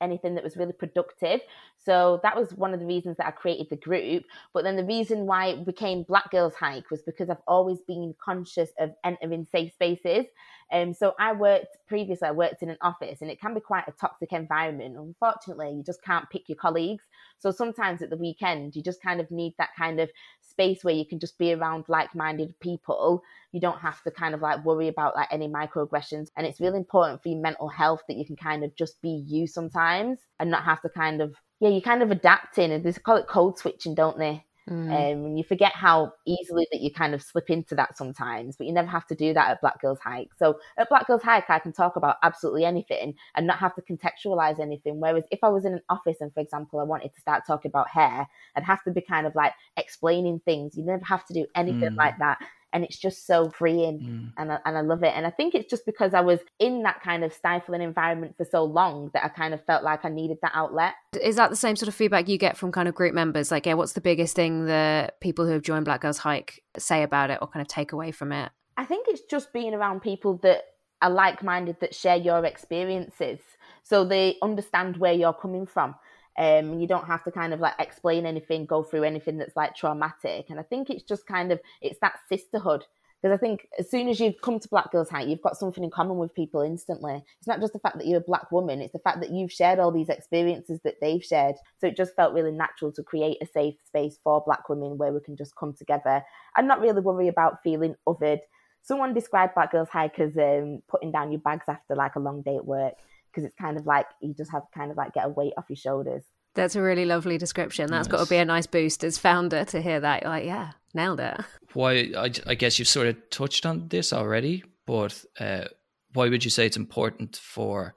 anything 0.00 0.34
that 0.34 0.42
was 0.42 0.56
really 0.56 0.72
productive. 0.72 1.40
So 1.78 2.18
that 2.24 2.36
was 2.36 2.52
one 2.52 2.74
of 2.74 2.80
the 2.80 2.86
reasons 2.86 3.16
that 3.18 3.28
I 3.28 3.30
created 3.30 3.68
the 3.70 3.76
group. 3.76 4.24
But 4.52 4.64
then 4.64 4.74
the 4.74 4.84
reason 4.84 5.26
why 5.26 5.46
it 5.46 5.64
became 5.64 6.02
Black 6.02 6.32
Girls 6.32 6.56
Hike 6.56 6.90
was 6.90 7.02
because 7.02 7.30
I've 7.30 7.46
always 7.46 7.80
been 7.86 8.12
conscious 8.22 8.70
of 8.80 8.90
entering 9.04 9.46
safe 9.52 9.72
spaces. 9.72 10.26
Um, 10.72 10.92
so 10.94 11.14
I 11.18 11.32
worked 11.32 11.76
previously, 11.86 12.28
I 12.28 12.32
worked 12.32 12.62
in 12.62 12.70
an 12.70 12.78
office 12.80 13.22
and 13.22 13.30
it 13.30 13.40
can 13.40 13.54
be 13.54 13.60
quite 13.60 13.84
a 13.86 13.92
toxic 13.92 14.32
environment. 14.32 14.96
Unfortunately, 14.96 15.72
you 15.72 15.82
just 15.82 16.02
can't 16.02 16.28
pick 16.30 16.48
your 16.48 16.56
colleagues. 16.56 17.04
So 17.38 17.50
sometimes 17.50 18.02
at 18.02 18.10
the 18.10 18.16
weekend, 18.16 18.74
you 18.74 18.82
just 18.82 19.02
kind 19.02 19.20
of 19.20 19.30
need 19.30 19.54
that 19.58 19.70
kind 19.76 20.00
of 20.00 20.10
space 20.40 20.82
where 20.82 20.94
you 20.94 21.06
can 21.06 21.18
just 21.18 21.38
be 21.38 21.52
around 21.52 21.84
like-minded 21.88 22.58
people. 22.60 23.22
You 23.52 23.60
don't 23.60 23.80
have 23.80 24.02
to 24.02 24.10
kind 24.10 24.34
of 24.34 24.40
like 24.40 24.64
worry 24.64 24.88
about 24.88 25.14
like 25.14 25.28
any 25.30 25.48
microaggressions. 25.48 26.28
And 26.36 26.46
it's 26.46 26.60
really 26.60 26.78
important 26.78 27.22
for 27.22 27.28
your 27.28 27.40
mental 27.40 27.68
health 27.68 28.02
that 28.08 28.16
you 28.16 28.24
can 28.24 28.36
kind 28.36 28.64
of 28.64 28.74
just 28.76 29.00
be 29.02 29.24
you 29.26 29.46
sometimes 29.46 30.20
and 30.40 30.50
not 30.50 30.64
have 30.64 30.82
to 30.82 30.88
kind 30.88 31.20
of 31.20 31.34
yeah, 31.60 31.68
you 31.68 31.80
kind 31.80 32.02
of 32.02 32.10
adapting 32.10 32.72
and 32.72 32.84
they 32.84 32.92
call 32.92 33.16
it 33.16 33.26
code 33.26 33.58
switching, 33.58 33.94
don't 33.94 34.18
they? 34.18 34.44
Mm. 34.68 34.86
Um, 34.86 35.26
and 35.26 35.38
you 35.38 35.44
forget 35.44 35.72
how 35.72 36.12
easily 36.24 36.66
that 36.72 36.80
you 36.80 36.90
kind 36.90 37.14
of 37.14 37.22
slip 37.22 37.50
into 37.50 37.74
that 37.74 37.96
sometimes, 37.96 38.56
but 38.56 38.66
you 38.66 38.72
never 38.72 38.88
have 38.88 39.06
to 39.08 39.14
do 39.14 39.34
that 39.34 39.50
at 39.50 39.60
Black 39.60 39.80
Girls 39.80 39.98
Hike. 40.00 40.30
So 40.38 40.58
at 40.78 40.88
Black 40.88 41.06
Girls 41.06 41.22
Hike, 41.22 41.50
I 41.50 41.58
can 41.58 41.72
talk 41.72 41.96
about 41.96 42.16
absolutely 42.22 42.64
anything 42.64 43.14
and 43.34 43.46
not 43.46 43.58
have 43.58 43.74
to 43.74 43.82
contextualize 43.82 44.60
anything. 44.60 45.00
Whereas 45.00 45.24
if 45.30 45.40
I 45.42 45.48
was 45.48 45.64
in 45.64 45.74
an 45.74 45.82
office 45.90 46.16
and, 46.20 46.32
for 46.32 46.40
example, 46.40 46.80
I 46.80 46.84
wanted 46.84 47.14
to 47.14 47.20
start 47.20 47.46
talking 47.46 47.70
about 47.70 47.90
hair, 47.90 48.26
I'd 48.56 48.64
have 48.64 48.82
to 48.84 48.90
be 48.90 49.02
kind 49.02 49.26
of 49.26 49.34
like 49.34 49.52
explaining 49.76 50.40
things. 50.44 50.76
You 50.76 50.84
never 50.84 51.04
have 51.04 51.26
to 51.26 51.34
do 51.34 51.46
anything 51.54 51.90
mm. 51.90 51.96
like 51.96 52.18
that 52.18 52.38
and 52.74 52.84
it's 52.84 52.98
just 52.98 53.26
so 53.26 53.48
freeing 53.48 54.00
mm. 54.00 54.32
and, 54.36 54.52
I, 54.52 54.58
and 54.66 54.76
I 54.76 54.80
love 54.82 55.02
it. 55.04 55.12
And 55.14 55.26
i 55.26 55.30
think 55.30 55.54
it's 55.54 55.70
just 55.70 55.86
because 55.86 56.12
i 56.12 56.20
was 56.20 56.40
in 56.58 56.82
that 56.82 57.00
kind 57.02 57.24
of 57.24 57.32
stifling 57.32 57.80
environment 57.80 58.36
for 58.36 58.44
so 58.44 58.64
long 58.64 59.10
that 59.14 59.24
i 59.24 59.28
kind 59.28 59.54
of 59.54 59.64
felt 59.64 59.84
like 59.84 60.04
i 60.04 60.08
needed 60.08 60.38
that 60.42 60.52
outlet. 60.54 60.94
Is 61.22 61.36
that 61.36 61.50
the 61.50 61.56
same 61.56 61.76
sort 61.76 61.88
of 61.88 61.94
feedback 61.94 62.28
you 62.28 62.36
get 62.36 62.56
from 62.56 62.72
kind 62.72 62.88
of 62.88 62.94
group 62.94 63.14
members? 63.14 63.50
Like 63.50 63.64
yeah 63.64 63.74
what's 63.74 63.92
the 63.92 64.00
biggest 64.00 64.34
thing 64.36 64.66
that 64.66 65.20
people 65.20 65.46
who 65.46 65.52
have 65.52 65.62
joined 65.62 65.84
black 65.84 66.02
girls 66.02 66.18
hike 66.18 66.62
say 66.76 67.02
about 67.02 67.30
it 67.30 67.38
or 67.40 67.48
kind 67.48 67.62
of 67.62 67.68
take 67.68 67.92
away 67.92 68.10
from 68.10 68.32
it? 68.32 68.50
I 68.76 68.84
think 68.84 69.06
it's 69.08 69.22
just 69.30 69.52
being 69.52 69.72
around 69.72 70.02
people 70.02 70.38
that 70.42 70.62
are 71.00 71.10
like-minded 71.10 71.76
that 71.80 71.94
share 71.94 72.16
your 72.16 72.44
experiences 72.44 73.38
so 73.82 74.04
they 74.04 74.36
understand 74.42 74.96
where 74.96 75.12
you're 75.12 75.34
coming 75.34 75.66
from 75.66 75.94
um, 76.38 76.80
you 76.80 76.86
don't 76.86 77.06
have 77.06 77.24
to 77.24 77.30
kind 77.30 77.52
of 77.52 77.60
like 77.60 77.74
explain 77.78 78.26
anything, 78.26 78.66
go 78.66 78.82
through 78.82 79.04
anything 79.04 79.38
that's 79.38 79.56
like 79.56 79.76
traumatic. 79.76 80.46
And 80.50 80.58
I 80.58 80.62
think 80.62 80.90
it's 80.90 81.04
just 81.04 81.26
kind 81.26 81.52
of 81.52 81.60
it's 81.80 81.98
that 82.00 82.18
sisterhood 82.28 82.84
because 83.22 83.34
I 83.34 83.38
think 83.38 83.68
as 83.78 83.90
soon 83.90 84.08
as 84.08 84.20
you've 84.20 84.40
come 84.42 84.58
to 84.60 84.68
Black 84.68 84.92
Girls 84.92 85.08
Hike, 85.08 85.28
you've 85.28 85.40
got 85.40 85.56
something 85.56 85.82
in 85.82 85.90
common 85.90 86.18
with 86.18 86.34
people 86.34 86.60
instantly. 86.60 87.24
It's 87.38 87.46
not 87.46 87.58
just 87.58 87.72
the 87.72 87.78
fact 87.78 87.96
that 87.96 88.06
you're 88.06 88.18
a 88.18 88.20
black 88.20 88.52
woman; 88.52 88.82
it's 88.82 88.92
the 88.92 88.98
fact 88.98 89.20
that 89.20 89.30
you've 89.30 89.52
shared 89.52 89.78
all 89.78 89.90
these 89.90 90.10
experiences 90.10 90.80
that 90.84 91.00
they've 91.00 91.24
shared. 91.24 91.54
So 91.78 91.86
it 91.86 91.96
just 91.96 92.14
felt 92.16 92.34
really 92.34 92.52
natural 92.52 92.92
to 92.92 93.02
create 93.02 93.38
a 93.40 93.46
safe 93.46 93.76
space 93.86 94.18
for 94.22 94.42
black 94.44 94.68
women 94.68 94.98
where 94.98 95.12
we 95.12 95.20
can 95.20 95.36
just 95.36 95.56
come 95.56 95.72
together 95.72 96.22
and 96.56 96.68
not 96.68 96.80
really 96.80 97.00
worry 97.00 97.28
about 97.28 97.62
feeling 97.62 97.94
othered. 98.06 98.40
Someone 98.82 99.14
described 99.14 99.54
Black 99.54 99.72
Girls 99.72 99.88
Hike 99.88 100.18
as 100.18 100.36
um, 100.36 100.82
putting 100.88 101.10
down 101.10 101.32
your 101.32 101.40
bags 101.40 101.64
after 101.68 101.94
like 101.94 102.16
a 102.16 102.20
long 102.20 102.42
day 102.42 102.56
at 102.56 102.66
work 102.66 102.96
because 103.34 103.44
it's 103.44 103.56
kind 103.56 103.76
of 103.76 103.86
like 103.86 104.06
you 104.20 104.34
just 104.34 104.52
have 104.52 104.62
to 104.62 104.78
kind 104.78 104.90
of 104.90 104.96
like 104.96 105.14
get 105.14 105.26
a 105.26 105.28
weight 105.28 105.52
off 105.56 105.64
your 105.68 105.76
shoulders. 105.76 106.22
That's 106.54 106.76
a 106.76 106.82
really 106.82 107.04
lovely 107.04 107.36
description. 107.36 107.90
That's 107.90 108.06
nice. 108.06 108.18
got 108.18 108.24
to 108.24 108.30
be 108.30 108.36
a 108.36 108.44
nice 108.44 108.66
boost 108.66 109.02
as 109.02 109.18
founder 109.18 109.64
to 109.66 109.82
hear 109.82 109.98
that. 110.00 110.22
You're 110.22 110.30
like, 110.30 110.44
yeah, 110.44 110.72
nailed 110.94 111.20
it. 111.20 111.40
Why? 111.72 112.12
I, 112.16 112.30
I 112.46 112.54
guess 112.54 112.78
you've 112.78 112.88
sort 112.88 113.08
of 113.08 113.16
touched 113.30 113.66
on 113.66 113.88
this 113.88 114.12
already, 114.12 114.62
but 114.86 115.24
uh, 115.40 115.64
why 116.12 116.28
would 116.28 116.44
you 116.44 116.50
say 116.50 116.66
it's 116.66 116.76
important 116.76 117.36
for 117.36 117.94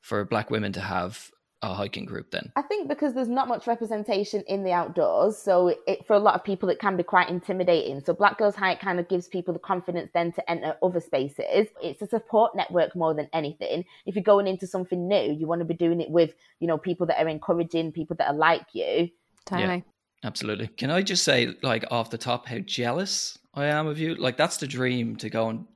for 0.00 0.24
Black 0.24 0.50
women 0.50 0.72
to 0.72 0.80
have 0.80 1.30
a 1.62 1.74
hiking 1.74 2.04
group 2.04 2.30
then? 2.30 2.52
I 2.56 2.62
think 2.62 2.88
because 2.88 3.14
there's 3.14 3.28
not 3.28 3.48
much 3.48 3.66
representation 3.66 4.42
in 4.46 4.64
the 4.64 4.72
outdoors, 4.72 5.36
so 5.36 5.74
it, 5.86 6.06
for 6.06 6.14
a 6.14 6.18
lot 6.18 6.34
of 6.34 6.44
people 6.44 6.68
it 6.68 6.78
can 6.78 6.96
be 6.96 7.02
quite 7.02 7.28
intimidating. 7.28 8.02
So 8.04 8.12
Black 8.12 8.38
Girls 8.38 8.54
Hike 8.54 8.80
kind 8.80 8.98
of 8.98 9.08
gives 9.08 9.28
people 9.28 9.52
the 9.52 9.60
confidence 9.60 10.10
then 10.14 10.32
to 10.32 10.50
enter 10.50 10.74
other 10.82 11.00
spaces. 11.00 11.68
It's 11.82 12.02
a 12.02 12.06
support 12.06 12.56
network 12.56 12.96
more 12.96 13.14
than 13.14 13.28
anything. 13.32 13.84
If 14.06 14.14
you're 14.14 14.24
going 14.24 14.46
into 14.46 14.66
something 14.66 15.06
new, 15.06 15.32
you 15.32 15.46
want 15.46 15.60
to 15.60 15.66
be 15.66 15.74
doing 15.74 16.00
it 16.00 16.10
with 16.10 16.34
you 16.60 16.66
know 16.66 16.78
people 16.78 17.06
that 17.06 17.22
are 17.22 17.28
encouraging, 17.28 17.92
people 17.92 18.16
that 18.16 18.28
are 18.28 18.34
like 18.34 18.66
you. 18.72 19.10
Totally. 19.44 19.76
Yeah, 19.76 19.80
absolutely. 20.24 20.68
Can 20.68 20.90
I 20.90 21.02
just 21.02 21.24
say, 21.24 21.54
like 21.62 21.84
off 21.90 22.10
the 22.10 22.18
top, 22.18 22.46
how 22.46 22.58
jealous 22.58 23.38
I 23.54 23.66
am 23.66 23.86
of 23.86 23.98
you? 23.98 24.14
Like 24.14 24.36
that's 24.36 24.56
the 24.56 24.66
dream 24.66 25.16
to 25.16 25.28
go 25.28 25.48
and 25.48 25.66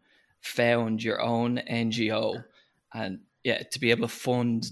found 0.41 1.03
your 1.03 1.21
own 1.21 1.61
NGO 1.71 2.45
and 2.93 3.21
yeah, 3.43 3.63
to 3.63 3.81
be 3.81 3.91
able 3.91 4.09
to 4.09 4.15
fund 4.15 4.71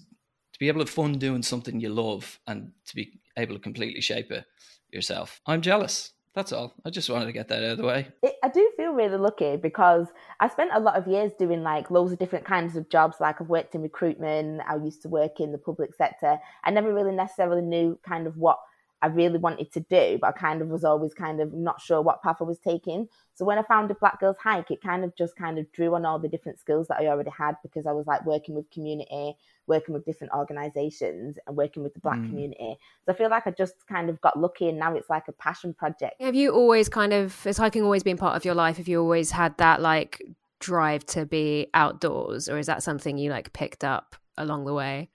be 0.62 0.69
able 0.69 0.85
to 0.85 0.92
fun 0.92 1.19
doing 1.19 1.42
something 1.42 1.81
you 1.81 1.88
love 1.88 2.38
and 2.47 2.71
to 2.87 2.95
be 2.95 3.19
able 3.37 3.52
to 3.52 3.61
completely 3.61 4.00
shape 4.00 4.31
it 4.31 4.45
yourself. 4.92 5.40
I'm 5.45 5.61
jealous. 5.61 6.12
That's 6.37 6.52
all. 6.52 6.73
I 6.85 6.90
just 6.90 7.11
wanted 7.11 7.26
to 7.26 7.33
get 7.33 7.49
that 7.49 7.64
out 7.64 7.73
of 7.73 7.78
the 7.78 7.85
way. 7.85 8.07
It, 8.23 8.37
I 8.45 8.49
do 8.49 8.71
feel 8.76 8.92
really 8.92 9.19
lucky 9.19 9.57
because 9.57 10.07
I 10.38 10.49
spent 10.49 10.71
a 10.73 10.78
lot 10.78 10.95
of 10.95 11.09
years 11.09 11.33
doing 11.37 11.64
like 11.64 11.90
loads 11.90 12.12
of 12.12 12.21
different 12.21 12.45
kinds 12.45 12.76
of 12.76 12.88
jobs. 12.88 13.16
Like 13.19 13.40
I've 13.40 13.49
worked 13.49 13.75
in 13.75 13.83
recruitment, 13.83 14.61
I 14.64 14.76
used 14.76 15.02
to 15.02 15.09
work 15.09 15.40
in 15.40 15.50
the 15.50 15.59
public 15.59 15.97
sector. 15.97 16.38
I 16.62 16.71
never 16.71 16.95
really 16.95 17.11
necessarily 17.11 17.62
knew 17.62 17.99
kind 18.07 18.28
of 18.28 18.37
what 18.37 18.61
I 19.02 19.09
really 19.09 19.38
wanted 19.38 19.73
to 19.73 19.80
do, 19.80 20.18
but 20.21 20.28
I 20.28 20.32
kind 20.32 20.62
of 20.62 20.68
was 20.68 20.85
always 20.85 21.12
kind 21.12 21.40
of 21.40 21.52
not 21.52 21.80
sure 21.80 22.00
what 22.00 22.23
path 22.23 22.37
I 22.40 22.44
was 22.44 22.61
taking. 22.61 23.09
So 23.35 23.44
when 23.44 23.59
I 23.59 23.62
founded 23.64 23.99
Black 23.99 24.21
Girls 24.21 24.37
Hike, 24.40 24.71
it 24.71 24.80
kind 24.80 25.04
of 25.04 25.16
just 25.16 25.35
kind 25.35 25.59
of 25.59 25.71
drew 25.73 25.92
on 25.97 26.06
all 26.06 26.21
the 26.21 26.28
different 26.28 26.61
skills 26.61 26.87
that 26.87 27.00
I 27.00 27.09
already 27.09 27.32
had 27.37 27.56
because 27.64 27.85
I 27.85 27.92
was 27.92 28.06
like 28.06 28.25
working 28.25 28.54
with 28.54 28.71
community, 28.71 29.35
working 29.66 29.92
with 29.92 30.04
different 30.04 30.32
organizations, 30.32 31.37
and 31.47 31.56
working 31.56 31.82
with 31.82 31.94
the 31.94 32.00
Black 32.00 32.18
mm. 32.18 32.28
community. 32.28 32.76
So 33.04 33.12
I 33.12 33.16
feel 33.16 33.28
like 33.28 33.47
I 33.47 33.50
just 33.50 33.75
kind 33.88 34.09
of 34.09 34.21
got 34.21 34.38
lucky, 34.38 34.68
and 34.68 34.78
now 34.78 34.94
it's 34.94 35.11
like 35.11 35.26
a 35.26 35.32
passion 35.32 35.75
project. 35.75 36.23
Have 36.23 36.37
you 36.37 36.52
always 36.52 36.88
kind 36.88 37.12
of 37.12 37.42
has 37.42 37.59
hiking 37.59 37.82
always 37.82 38.04
been 38.04 38.16
part 38.16 38.37
of 38.37 38.44
your 38.44 38.54
life? 38.54 38.76
Have 38.76 38.88
you 38.88 39.00
always 39.00 39.32
had 39.32 39.59
that 39.59 39.80
like 39.80 40.23
drive 40.61 41.04
to 41.06 41.26
be 41.26 41.66
outdoors, 41.75 42.49
or 42.49 42.56
is 42.56 42.66
that 42.66 42.85
something 42.85 43.18
you 43.18 43.30
like 43.30 43.52
picked 43.52 43.82
up 43.82 44.14
along 44.37 44.64
the 44.64 44.75
way? 44.75 45.11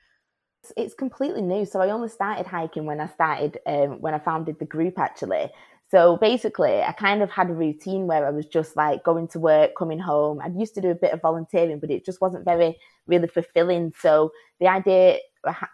It's 0.76 0.94
completely 0.94 1.42
new. 1.42 1.66
So 1.66 1.82
I 1.82 1.90
only 1.90 2.10
started 2.10 2.46
hiking 2.46 2.86
when 2.86 3.00
I 3.00 3.08
started 3.08 3.60
um, 3.66 4.02
when 4.02 4.14
I 4.14 4.20
founded 4.20 4.60
the 4.60 4.66
group 4.66 5.00
actually. 5.00 5.50
So 5.90 6.18
basically, 6.18 6.82
I 6.82 6.92
kind 6.92 7.22
of 7.22 7.30
had 7.30 7.50
a 7.50 7.54
routine 7.54 8.08
where 8.08 8.28
I 8.28 8.30
was 8.30 8.46
just 8.46 8.76
like 8.76 9.06
going 9.06 9.30
to 9.30 9.40
work, 9.40 9.72
coming 9.78 10.00
home. 10.00 10.42
I 10.42 10.48
used 10.48 10.76
to 10.76 10.82
do 10.82 10.92
a 10.92 10.96
bit 10.96 11.14
of 11.14 11.22
volunteering, 11.22 11.80
but 11.80 11.90
it 11.90 12.04
just 12.04 12.20
wasn't 12.20 12.44
very 12.44 12.78
really 13.06 13.28
fulfilling. 13.28 13.94
So 13.98 14.32
the 14.60 14.68
idea 14.68 15.20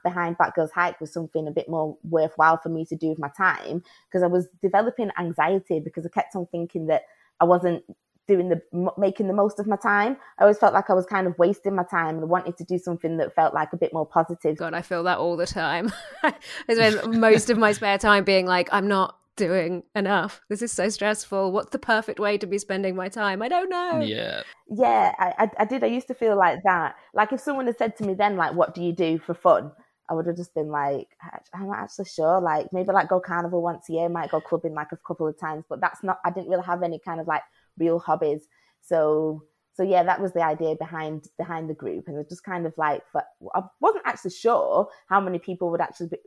behind 0.03 0.37
Black 0.37 0.55
Girls 0.55 0.71
Hike 0.71 1.01
was 1.01 1.11
something 1.11 1.47
a 1.47 1.51
bit 1.51 1.67
more 1.67 1.97
worthwhile 2.03 2.59
for 2.61 2.69
me 2.69 2.85
to 2.85 2.95
do 2.95 3.09
with 3.09 3.17
my 3.17 3.29
time 3.35 3.81
because 4.07 4.21
I 4.21 4.27
was 4.27 4.47
developing 4.61 5.09
anxiety 5.17 5.79
because 5.79 6.05
I 6.05 6.09
kept 6.09 6.35
on 6.35 6.45
thinking 6.47 6.85
that 6.87 7.03
I 7.39 7.45
wasn't 7.45 7.83
doing 8.27 8.49
the 8.49 8.61
making 8.97 9.27
the 9.27 9.33
most 9.33 9.59
of 9.59 9.67
my 9.67 9.75
time. 9.75 10.17
I 10.39 10.43
always 10.43 10.57
felt 10.57 10.73
like 10.73 10.89
I 10.89 10.93
was 10.93 11.05
kind 11.05 11.27
of 11.27 11.37
wasting 11.37 11.75
my 11.75 11.83
time 11.83 12.17
and 12.17 12.29
wanted 12.29 12.57
to 12.57 12.63
do 12.63 12.77
something 12.77 13.17
that 13.17 13.35
felt 13.35 13.53
like 13.53 13.73
a 13.73 13.77
bit 13.77 13.93
more 13.93 14.05
positive. 14.05 14.57
God, 14.57 14.73
I 14.73 14.81
feel 14.81 15.03
that 15.03 15.17
all 15.17 15.35
the 15.35 15.47
time. 15.47 15.91
I 16.23 16.33
spend 16.69 17.19
most 17.19 17.49
of 17.49 17.57
my 17.57 17.73
spare 17.73 17.97
time 17.97 18.23
being 18.23 18.45
like, 18.45 18.69
I'm 18.71 18.87
not 18.87 19.17
doing 19.35 19.83
enough. 19.95 20.41
This 20.49 20.61
is 20.61 20.71
so 20.71 20.89
stressful. 20.89 21.51
What's 21.51 21.71
the 21.71 21.79
perfect 21.79 22.19
way 22.19 22.37
to 22.37 22.47
be 22.47 22.57
spending 22.57 22.95
my 22.95 23.09
time? 23.09 23.41
I 23.41 23.49
don't 23.49 23.69
know. 23.69 24.01
Yeah. 24.01 24.43
Yeah, 24.69 25.13
I, 25.17 25.33
I, 25.37 25.51
I 25.59 25.65
did. 25.65 25.83
I 25.83 25.87
used 25.87 26.07
to 26.07 26.13
feel 26.13 26.37
like 26.37 26.59
that. 26.63 26.95
Like 27.13 27.33
if 27.33 27.39
someone 27.39 27.65
had 27.65 27.77
said 27.77 27.97
to 27.97 28.05
me 28.05 28.13
then, 28.13 28.37
like, 28.37 28.53
what 28.53 28.73
do 28.73 28.83
you 28.83 28.93
do 28.93 29.19
for 29.19 29.33
fun? 29.33 29.71
I 30.09 30.13
would 30.13 30.27
have 30.27 30.35
just 30.35 30.53
been 30.53 30.69
like, 30.69 31.07
I'm 31.53 31.67
not 31.67 31.79
actually 31.79 32.05
sure. 32.05 32.39
Like 32.41 32.67
maybe 32.71 32.91
like 32.91 33.09
go 33.09 33.19
carnival 33.19 33.61
once 33.61 33.89
a 33.89 33.93
year, 33.93 34.09
might 34.09 34.31
go 34.31 34.41
clubbing 34.41 34.73
like 34.73 34.91
a 34.91 34.97
couple 34.97 35.27
of 35.27 35.39
times, 35.39 35.63
but 35.69 35.79
that's 35.79 36.03
not. 36.03 36.19
I 36.25 36.29
didn't 36.29 36.49
really 36.49 36.65
have 36.65 36.83
any 36.83 36.99
kind 36.99 37.19
of 37.19 37.27
like 37.27 37.41
real 37.77 37.99
hobbies. 37.99 38.47
So 38.81 39.43
so 39.75 39.81
yeah, 39.81 40.03
that 40.03 40.21
was 40.21 40.33
the 40.33 40.43
idea 40.43 40.75
behind 40.75 41.27
behind 41.37 41.69
the 41.69 41.73
group, 41.73 42.07
and 42.07 42.15
it 42.15 42.19
was 42.19 42.29
just 42.29 42.43
kind 42.43 42.67
of 42.67 42.73
like, 42.77 43.01
but 43.13 43.25
I 43.55 43.61
wasn't 43.79 44.05
actually 44.05 44.31
sure 44.31 44.87
how 45.07 45.19
many 45.19 45.39
people 45.39 45.71
would 45.71 45.81
actually 45.81 46.09
be, 46.09 46.17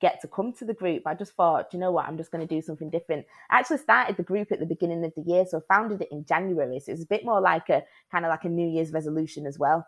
get 0.00 0.20
to 0.20 0.28
come 0.28 0.52
to 0.54 0.64
the 0.66 0.74
group. 0.74 1.06
I 1.06 1.14
just 1.14 1.32
thought, 1.32 1.72
you 1.72 1.78
know 1.78 1.92
what, 1.92 2.06
I'm 2.06 2.18
just 2.18 2.30
going 2.30 2.46
to 2.46 2.54
do 2.54 2.60
something 2.60 2.90
different. 2.90 3.26
I 3.50 3.58
actually 3.58 3.78
started 3.78 4.16
the 4.16 4.22
group 4.22 4.52
at 4.52 4.60
the 4.60 4.66
beginning 4.66 5.04
of 5.04 5.12
the 5.16 5.22
year, 5.22 5.44
so 5.48 5.58
I 5.58 5.74
founded 5.74 6.02
it 6.02 6.08
in 6.10 6.24
January. 6.26 6.78
So 6.80 6.92
it's 6.92 7.02
a 7.02 7.06
bit 7.06 7.24
more 7.24 7.40
like 7.40 7.68
a 7.70 7.82
kind 8.12 8.26
of 8.26 8.30
like 8.30 8.44
a 8.44 8.48
New 8.48 8.68
Year's 8.68 8.92
resolution 8.92 9.46
as 9.46 9.58
well. 9.58 9.86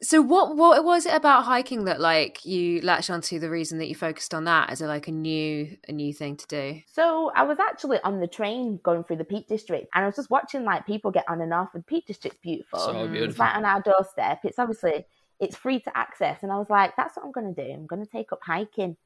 So 0.00 0.22
what 0.22 0.56
what 0.56 0.84
was 0.84 1.06
it 1.06 1.14
about 1.14 1.44
hiking 1.44 1.86
that 1.86 2.00
like 2.00 2.44
you 2.44 2.80
latched 2.82 3.10
onto 3.10 3.40
the 3.40 3.50
reason 3.50 3.78
that 3.78 3.88
you 3.88 3.96
focused 3.96 4.32
on 4.32 4.44
that 4.44 4.70
as 4.70 4.80
a 4.80 4.86
like 4.86 5.08
a 5.08 5.12
new 5.12 5.76
a 5.88 5.92
new 5.92 6.12
thing 6.12 6.36
to 6.36 6.46
do? 6.46 6.80
So 6.86 7.32
I 7.34 7.42
was 7.42 7.58
actually 7.58 7.98
on 8.04 8.20
the 8.20 8.28
train 8.28 8.78
going 8.84 9.02
through 9.02 9.16
the 9.16 9.24
Peak 9.24 9.48
District 9.48 9.88
and 9.94 10.04
I 10.04 10.06
was 10.06 10.14
just 10.14 10.30
watching 10.30 10.64
like 10.64 10.86
people 10.86 11.10
get 11.10 11.24
on 11.28 11.40
and 11.40 11.52
off 11.52 11.70
and 11.74 11.84
Peak 11.84 12.06
District's 12.06 12.38
beautiful. 12.40 12.78
So 12.78 12.92
mm. 12.92 13.10
beautiful. 13.10 13.30
It's 13.30 13.38
right 13.40 13.56
on 13.56 13.64
our 13.64 13.82
doorstep. 13.82 14.40
It's 14.44 14.60
obviously 14.60 15.04
it's 15.40 15.56
free 15.56 15.80
to 15.80 15.96
access 15.96 16.44
and 16.44 16.52
I 16.52 16.58
was 16.58 16.70
like, 16.70 16.94
that's 16.96 17.16
what 17.16 17.26
I'm 17.26 17.32
gonna 17.32 17.54
do. 17.54 17.62
I'm 17.62 17.86
gonna 17.86 18.06
take 18.06 18.32
up 18.32 18.40
hiking. 18.44 18.96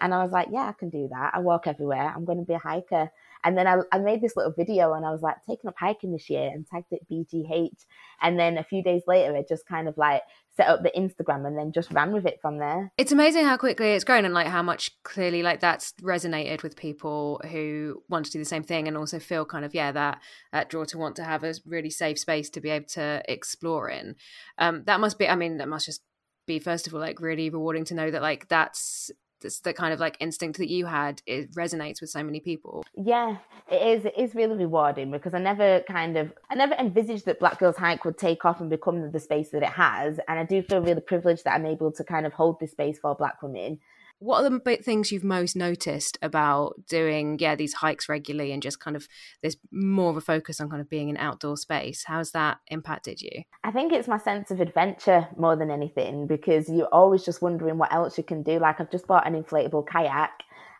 And 0.00 0.12
I 0.12 0.22
was 0.22 0.32
like, 0.32 0.48
yeah, 0.50 0.68
I 0.68 0.72
can 0.72 0.90
do 0.90 1.08
that. 1.12 1.32
I 1.34 1.38
walk 1.38 1.66
everywhere. 1.66 2.12
I'm 2.14 2.26
gonna 2.26 2.44
be 2.44 2.54
a 2.54 2.58
hiker. 2.58 3.10
And 3.44 3.56
then 3.56 3.66
I, 3.66 3.78
I 3.92 3.98
made 3.98 4.20
this 4.20 4.36
little 4.36 4.52
video 4.52 4.92
and 4.92 5.04
I 5.04 5.10
was 5.10 5.22
like, 5.22 5.36
taking 5.48 5.68
up 5.68 5.74
hiking 5.78 6.12
this 6.12 6.30
year 6.30 6.50
and 6.52 6.66
tagged 6.66 6.92
it 6.92 7.08
BGH. 7.10 7.84
And 8.20 8.38
then 8.38 8.58
a 8.58 8.64
few 8.64 8.82
days 8.82 9.02
later, 9.06 9.34
it 9.36 9.48
just 9.48 9.66
kind 9.66 9.88
of 9.88 9.98
like 9.98 10.22
set 10.56 10.68
up 10.68 10.82
the 10.82 10.92
Instagram 10.96 11.46
and 11.46 11.56
then 11.56 11.72
just 11.72 11.90
ran 11.92 12.12
with 12.12 12.26
it 12.26 12.38
from 12.40 12.58
there. 12.58 12.92
It's 12.98 13.12
amazing 13.12 13.44
how 13.44 13.56
quickly 13.56 13.92
it's 13.92 14.04
grown 14.04 14.24
and 14.24 14.34
like 14.34 14.46
how 14.46 14.62
much 14.62 14.90
clearly 15.02 15.42
like 15.42 15.60
that's 15.60 15.92
resonated 16.02 16.62
with 16.62 16.76
people 16.76 17.40
who 17.50 18.02
want 18.08 18.26
to 18.26 18.32
do 18.32 18.38
the 18.38 18.44
same 18.44 18.62
thing 18.62 18.86
and 18.86 18.96
also 18.96 19.18
feel 19.18 19.44
kind 19.44 19.64
of 19.64 19.74
yeah 19.74 19.92
that 19.92 20.20
that 20.52 20.68
draw 20.68 20.84
to 20.84 20.98
want 20.98 21.16
to 21.16 21.24
have 21.24 21.42
a 21.42 21.54
really 21.66 21.90
safe 21.90 22.18
space 22.18 22.50
to 22.50 22.60
be 22.60 22.70
able 22.70 22.86
to 22.88 23.22
explore 23.28 23.88
in. 23.88 24.14
Um, 24.58 24.84
that 24.84 25.00
must 25.00 25.18
be. 25.18 25.28
I 25.28 25.36
mean, 25.36 25.56
that 25.56 25.68
must 25.68 25.86
just 25.86 26.02
be 26.46 26.58
first 26.58 26.86
of 26.86 26.94
all 26.94 27.00
like 27.00 27.20
really 27.20 27.50
rewarding 27.50 27.84
to 27.86 27.94
know 27.94 28.10
that 28.10 28.22
like 28.22 28.48
that's 28.48 29.10
this, 29.42 29.60
the 29.60 29.72
kind 29.72 29.92
of 29.92 30.00
like 30.00 30.16
instinct 30.20 30.58
that 30.58 30.68
you 30.68 30.86
had 30.86 31.22
it 31.26 31.52
resonates 31.52 32.00
with 32.00 32.10
so 32.10 32.22
many 32.22 32.40
people. 32.40 32.84
Yeah 32.96 33.36
it 33.70 33.98
is 33.98 34.04
it 34.04 34.14
is 34.16 34.34
really 34.34 34.56
rewarding 34.56 35.10
because 35.10 35.34
i 35.34 35.38
never 35.38 35.80
kind 35.88 36.16
of 36.16 36.32
i 36.50 36.54
never 36.54 36.74
envisaged 36.74 37.24
that 37.24 37.38
black 37.38 37.58
girls 37.58 37.76
hike 37.76 38.04
would 38.04 38.18
take 38.18 38.44
off 38.44 38.60
and 38.60 38.68
become 38.68 39.10
the 39.10 39.20
space 39.20 39.50
that 39.50 39.62
it 39.62 39.68
has 39.68 40.18
and 40.28 40.38
i 40.38 40.44
do 40.44 40.62
feel 40.62 40.80
really 40.80 41.00
privileged 41.00 41.44
that 41.44 41.54
i'm 41.54 41.66
able 41.66 41.90
to 41.90 42.04
kind 42.04 42.26
of 42.26 42.32
hold 42.32 42.58
this 42.60 42.72
space 42.72 42.98
for 42.98 43.14
black 43.14 43.40
women 43.42 43.78
what 44.22 44.44
are 44.44 44.48
the 44.48 44.76
things 44.76 45.10
you've 45.10 45.24
most 45.24 45.56
noticed 45.56 46.16
about 46.22 46.74
doing 46.88 47.36
yeah 47.40 47.56
these 47.56 47.74
hikes 47.74 48.08
regularly 48.08 48.52
and 48.52 48.62
just 48.62 48.78
kind 48.78 48.94
of 48.94 49.08
there's 49.40 49.56
more 49.72 50.10
of 50.10 50.16
a 50.16 50.20
focus 50.20 50.60
on 50.60 50.70
kind 50.70 50.80
of 50.80 50.88
being 50.88 51.10
an 51.10 51.16
outdoor 51.16 51.56
space? 51.56 52.04
How's 52.06 52.30
that 52.30 52.58
impacted 52.68 53.20
you? 53.20 53.42
I 53.64 53.72
think 53.72 53.92
it's 53.92 54.06
my 54.06 54.18
sense 54.18 54.52
of 54.52 54.60
adventure 54.60 55.26
more 55.36 55.56
than 55.56 55.72
anything 55.72 56.28
because 56.28 56.68
you're 56.68 56.86
always 56.92 57.24
just 57.24 57.42
wondering 57.42 57.78
what 57.78 57.92
else 57.92 58.16
you 58.16 58.22
can 58.22 58.44
do. 58.44 58.60
Like 58.60 58.80
i've 58.80 58.92
just 58.92 59.08
bought 59.08 59.26
an 59.26 59.34
inflatable 59.34 59.88
kayak 59.88 60.30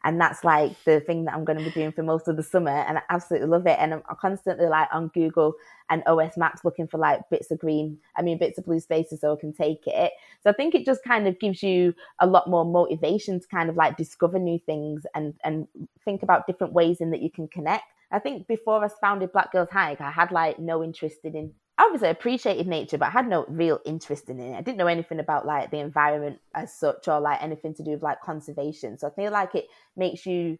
and 0.04 0.20
that's 0.20 0.44
like 0.44 0.72
the 0.84 1.00
thing 1.00 1.24
that 1.24 1.34
I'm 1.34 1.44
going 1.44 1.58
to 1.58 1.64
be 1.64 1.70
doing 1.70 1.92
for 1.92 2.02
most 2.02 2.28
of 2.28 2.36
the 2.36 2.42
summer, 2.42 2.70
and 2.70 2.98
I 2.98 3.02
absolutely 3.10 3.48
love 3.48 3.66
it. 3.66 3.76
And 3.78 3.94
I'm 3.94 4.02
constantly 4.20 4.66
like 4.66 4.88
on 4.92 5.08
Google 5.08 5.54
and 5.90 6.02
OS 6.06 6.36
Maps 6.36 6.64
looking 6.64 6.86
for 6.86 6.98
like 6.98 7.28
bits 7.30 7.50
of 7.50 7.58
green, 7.58 7.98
I 8.16 8.22
mean 8.22 8.38
bits 8.38 8.58
of 8.58 8.64
blue 8.64 8.80
spaces 8.80 9.20
so 9.20 9.32
I 9.32 9.40
can 9.40 9.52
take 9.52 9.86
it. 9.86 10.12
So 10.42 10.50
I 10.50 10.52
think 10.52 10.74
it 10.74 10.84
just 10.84 11.04
kind 11.04 11.26
of 11.26 11.38
gives 11.38 11.62
you 11.62 11.94
a 12.20 12.26
lot 12.26 12.48
more 12.48 12.64
motivation 12.64 13.40
to 13.40 13.46
kind 13.48 13.70
of 13.70 13.76
like 13.76 13.96
discover 13.96 14.38
new 14.38 14.58
things 14.58 15.04
and 15.14 15.34
and 15.44 15.68
think 16.04 16.22
about 16.22 16.46
different 16.46 16.72
ways 16.72 17.00
in 17.00 17.10
that 17.10 17.22
you 17.22 17.30
can 17.30 17.48
connect. 17.48 17.84
I 18.10 18.18
think 18.18 18.46
before 18.46 18.84
I 18.84 18.88
founded 19.00 19.32
Black 19.32 19.52
Girls 19.52 19.70
Hike, 19.70 20.00
I 20.00 20.10
had 20.10 20.30
like 20.30 20.58
no 20.58 20.84
interest 20.84 21.18
in 21.24 21.54
obviously 21.78 22.08
appreciated 22.08 22.66
nature, 22.66 22.98
but 22.98 23.08
I 23.08 23.10
had 23.10 23.28
no 23.28 23.44
real 23.48 23.80
interest 23.84 24.28
in 24.28 24.38
it. 24.40 24.56
I 24.56 24.60
didn't 24.60 24.78
know 24.78 24.86
anything 24.86 25.20
about 25.20 25.46
like 25.46 25.70
the 25.70 25.78
environment 25.78 26.38
as 26.54 26.74
such 26.74 27.08
or 27.08 27.20
like 27.20 27.42
anything 27.42 27.74
to 27.74 27.82
do 27.82 27.92
with 27.92 28.02
like 28.02 28.20
conservation. 28.20 28.98
So 28.98 29.08
I 29.08 29.10
feel 29.10 29.32
like 29.32 29.54
it 29.54 29.66
makes 29.96 30.26
you 30.26 30.58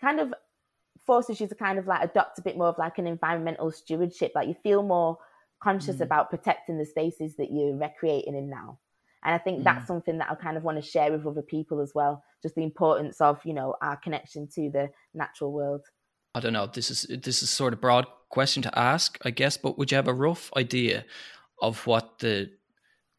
kind 0.00 0.20
of 0.20 0.32
forces 1.06 1.40
you 1.40 1.48
to 1.48 1.54
kind 1.54 1.78
of 1.78 1.86
like 1.86 2.02
adopt 2.02 2.38
a 2.38 2.42
bit 2.42 2.56
more 2.56 2.68
of 2.68 2.78
like 2.78 2.98
an 2.98 3.06
environmental 3.06 3.70
stewardship. 3.70 4.32
Like 4.34 4.48
you 4.48 4.54
feel 4.62 4.82
more 4.82 5.18
conscious 5.62 5.96
mm. 5.96 6.02
about 6.02 6.30
protecting 6.30 6.78
the 6.78 6.86
spaces 6.86 7.36
that 7.36 7.50
you're 7.50 7.76
recreating 7.76 8.36
in 8.36 8.48
now. 8.48 8.78
And 9.24 9.34
I 9.34 9.38
think 9.38 9.60
mm. 9.60 9.64
that's 9.64 9.86
something 9.86 10.18
that 10.18 10.30
I 10.30 10.34
kind 10.36 10.56
of 10.56 10.62
want 10.62 10.82
to 10.82 10.88
share 10.88 11.10
with 11.10 11.26
other 11.26 11.42
people 11.42 11.80
as 11.80 11.92
well. 11.94 12.22
Just 12.42 12.54
the 12.54 12.62
importance 12.62 13.20
of, 13.20 13.40
you 13.44 13.54
know, 13.54 13.74
our 13.82 13.96
connection 13.96 14.48
to 14.54 14.70
the 14.70 14.90
natural 15.14 15.52
world. 15.52 15.82
I 16.38 16.40
don't 16.40 16.52
know. 16.52 16.68
This 16.72 16.88
is 16.88 17.02
this 17.22 17.42
is 17.42 17.50
sort 17.50 17.72
of 17.72 17.80
broad 17.80 18.06
question 18.28 18.62
to 18.62 18.78
ask, 18.78 19.18
I 19.24 19.30
guess. 19.30 19.56
But 19.56 19.76
would 19.76 19.90
you 19.90 19.96
have 19.96 20.06
a 20.06 20.14
rough 20.14 20.52
idea 20.56 21.04
of 21.60 21.84
what 21.84 22.20
the 22.20 22.52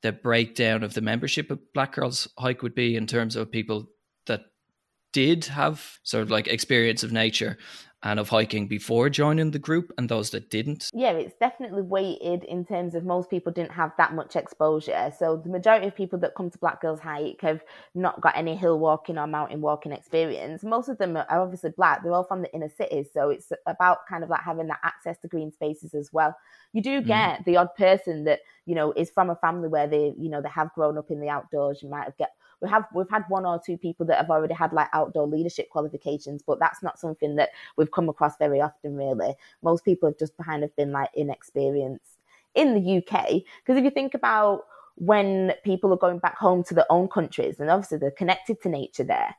the 0.02 0.14
breakdown 0.14 0.84
of 0.84 0.94
the 0.94 1.02
membership 1.02 1.52
of 1.52 1.60
Black 1.74 1.96
Girls 1.96 2.30
Hike 2.38 2.62
would 2.62 2.74
be 2.74 2.96
in 2.96 3.08
terms 3.08 3.36
of 3.36 3.52
people 3.52 3.90
did 5.12 5.46
have 5.46 6.00
sort 6.04 6.24
of 6.24 6.32
like 6.32 6.48
experience 6.48 7.04
of 7.04 7.12
nature 7.12 7.58
and 8.02 8.20
of 8.20 8.30
hiking 8.30 8.66
before 8.66 9.10
joining 9.10 9.52
the 9.52 9.60
group 9.60 9.92
and 9.98 10.08
those 10.08 10.30
that 10.30 10.50
didn't? 10.50 10.90
Yeah, 10.94 11.12
it's 11.12 11.36
definitely 11.38 11.82
weighted 11.82 12.46
in 12.46 12.64
terms 12.64 12.96
of 12.96 13.04
most 13.04 13.30
people 13.30 13.52
didn't 13.52 13.74
have 13.74 13.92
that 13.98 14.14
much 14.14 14.36
exposure. 14.38 15.12
So 15.18 15.36
the 15.36 15.50
majority 15.50 15.88
of 15.88 15.96
people 15.96 16.18
that 16.20 16.36
come 16.36 16.50
to 16.50 16.58
Black 16.60 16.82
Girls 16.82 17.02
Hike 17.02 17.42
have 17.42 17.62
not 17.94 18.22
got 18.22 18.38
any 18.38 18.56
hill 18.56 18.80
walking 18.80 19.18
or 19.18 19.28
mountain 19.28 19.60
walking 19.60 19.92
experience. 19.92 20.64
Most 20.64 20.88
of 20.88 20.98
them 20.98 21.18
are 21.18 21.26
obviously 21.30 21.72
black. 21.72 22.04
They're 22.04 22.14
all 22.14 22.24
from 22.24 22.42
the 22.42 22.54
inner 22.54 22.70
cities. 22.70 23.10
So 23.14 23.32
it's 23.32 23.52
about 23.66 24.08
kind 24.08 24.24
of 24.24 24.30
like 24.30 24.42
having 24.42 24.68
that 24.68 24.80
access 24.84 25.18
to 25.20 25.28
green 25.28 25.52
spaces 25.52 25.94
as 25.94 26.14
well. 26.14 26.36
You 26.72 26.82
do 26.82 27.02
mm. 27.02 27.08
get 27.08 27.40
mm. 27.40 27.46
the 27.46 27.58
odd 27.58 27.76
person 27.76 28.24
that, 28.26 28.40
you 28.66 28.76
know, 28.76 28.94
is 28.94 29.10
from 29.10 29.30
a 29.30 29.36
family 29.36 29.68
where 29.68 29.88
they, 29.88 30.14
you 30.18 30.30
know, 30.30 30.42
they 30.42 30.50
have 30.50 30.74
grown 30.74 30.98
up 30.98 31.12
in 31.12 31.20
the 31.20 31.30
outdoors. 31.30 31.84
You 31.84 31.90
might 31.90 32.06
have 32.06 32.18
get 32.18 32.32
we 32.62 32.70
have 32.70 32.86
we've 32.94 33.10
had 33.10 33.24
one 33.30 33.46
or 33.46 33.62
two 33.64 33.78
people 33.78 34.06
that 34.08 34.18
have 34.18 34.30
already 34.30 34.54
had 34.54 34.74
like 34.74 34.90
outdoor 34.94 35.28
leadership 35.28 35.70
qualifications, 35.70 36.44
but 36.46 36.60
that's 36.60 36.84
not 36.84 37.00
something 37.00 37.36
that 37.36 37.50
we've 37.78 37.92
come 37.92 38.10
across 38.10 38.38
very 38.38 38.62
often. 38.62 38.96
Really, 38.96 39.34
most 39.64 39.86
people 39.86 40.10
have 40.10 40.18
just 40.18 40.34
kind 40.38 40.64
of 40.64 40.76
been 40.76 40.92
like 40.92 41.10
inexperienced 41.14 42.20
in 42.56 42.74
the 42.74 42.98
UK. 42.98 43.44
Because 43.62 43.78
if 43.78 43.84
you 43.84 43.92
think 43.92 44.14
about 44.14 44.64
when 44.96 45.54
people 45.64 45.94
are 45.94 45.98
going 45.98 46.20
back 46.20 46.38
home 46.38 46.64
to 46.66 46.74
their 46.74 46.92
own 46.92 47.08
countries, 47.08 47.60
and 47.60 47.70
obviously 47.70 47.98
they're 47.98 48.12
connected 48.12 48.62
to 48.62 48.70
nature 48.70 49.04
there. 49.04 49.36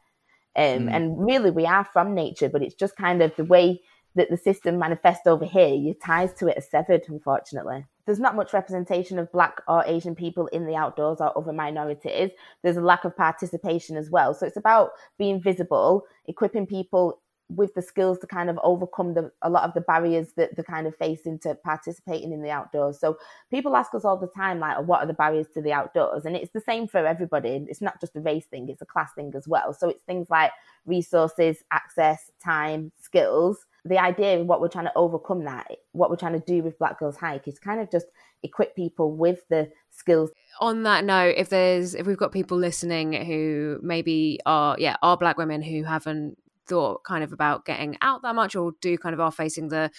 Um, 0.56 0.86
mm. 0.86 0.92
And 0.92 1.24
really, 1.24 1.50
we 1.50 1.66
are 1.66 1.84
from 1.84 2.14
nature, 2.14 2.48
but 2.48 2.62
it's 2.62 2.74
just 2.74 2.96
kind 2.96 3.22
of 3.22 3.34
the 3.36 3.44
way 3.44 3.80
that 4.16 4.30
the 4.30 4.36
system 4.36 4.78
manifests 4.78 5.26
over 5.26 5.44
here. 5.44 5.74
Your 5.74 5.94
ties 5.94 6.32
to 6.34 6.48
it 6.48 6.58
are 6.58 6.62
severed, 6.62 7.02
unfortunately. 7.08 7.86
There's 8.07 8.19
not 8.19 8.37
much 8.37 8.52
representation 8.52 9.19
of 9.19 9.30
Black 9.33 9.61
or 9.69 9.85
Asian 9.87 10.14
people 10.14 10.47
in 10.49 10.66
the 10.66 10.76
outdoors 10.76 11.21
or 11.21 11.37
other 11.37 11.52
minorities. 11.52 12.30
There's 12.62 12.76
a 12.76 12.83
lack 12.83 13.04
of 13.04 13.16
participation 13.16 13.97
as 13.97 14.11
well. 14.11 14.35
So 14.35 14.47
it's 14.47 14.57
about 14.57 14.90
being 15.19 15.40
visible, 15.40 16.04
equipping 16.26 16.66
people 16.66 17.21
with 17.57 17.75
the 17.75 17.83
skills 17.83 18.19
to 18.21 18.26
kind 18.26 18.49
of 18.49 18.59
overcome 18.62 19.14
the, 19.14 19.30
a 19.42 19.50
lot 19.50 19.64
of 19.64 19.75
the 19.75 19.80
barriers 19.80 20.33
that 20.37 20.54
they're 20.54 20.64
kind 20.64 20.87
of 20.87 20.97
facing 20.97 21.38
to 21.40 21.54
participating 21.57 22.33
in 22.33 22.42
the 22.42 22.50
outdoors. 22.50 22.99
So 23.00 23.19
people 23.50 23.76
ask 23.76 23.95
us 23.95 24.04
all 24.04 24.16
the 24.16 24.28
time, 24.28 24.61
like, 24.61 24.76
oh, 24.78 24.83
what 24.83 25.00
are 25.00 25.07
the 25.07 25.12
barriers 25.12 25.49
to 25.54 25.62
the 25.62 25.73
outdoors? 25.73 26.25
And 26.25 26.37
it's 26.37 26.52
the 26.52 26.61
same 26.61 26.87
for 26.87 27.04
everybody. 27.04 27.66
It's 27.69 27.80
not 27.80 28.00
just 28.00 28.16
a 28.16 28.21
race 28.21 28.47
thing, 28.47 28.69
it's 28.69 28.83
a 28.83 28.87
class 28.87 29.11
thing 29.14 29.33
as 29.37 29.49
well. 29.49 29.73
So 29.75 29.90
it's 29.90 30.04
things 30.04 30.30
like 30.30 30.52
resources, 30.87 31.64
access, 31.73 32.30
time, 32.42 32.92
skills. 33.00 33.66
The 33.84 33.99
idea 33.99 34.40
of 34.40 34.46
what 34.46 34.60
we're 34.60 34.68
trying 34.68 34.87
to 34.87 34.92
overcome 34.96 35.44
that, 35.44 35.68
what 35.92 36.10
we're 36.10 36.16
trying 36.16 36.34
to 36.34 36.44
do 36.46 36.62
with 36.62 36.78
Black 36.78 36.99
Girls 36.99 37.16
Hike 37.16 37.49
is 37.49 37.58
kind 37.58 37.80
of 37.80 37.90
just 37.90 38.06
equip 38.42 38.76
people 38.76 39.12
with 39.12 39.46
the 39.49 39.70
skills. 39.90 40.30
On 40.60 40.82
that 40.82 41.04
note, 41.04 41.34
if 41.37 41.49
there's 41.49 41.94
if 41.94 42.06
we've 42.06 42.16
got 42.16 42.32
people 42.32 42.58
listening 42.58 43.12
who 43.12 43.78
maybe 43.82 44.38
are 44.46 44.76
yeah, 44.78 44.96
are 45.02 45.16
black 45.16 45.38
women 45.38 45.62
who 45.62 45.84
haven't 45.84 46.37
thought 46.66 47.02
kind 47.02 47.25
of 47.25 47.32
about 47.32 47.64
getting 47.64 47.96
out 48.00 48.22
that 48.22 48.34
much 48.34 48.54
or 48.54 48.72
do 48.80 48.96
kind 48.96 49.12
of 49.12 49.20
are 49.20 49.32
facing 49.32 49.68
the 49.68 49.90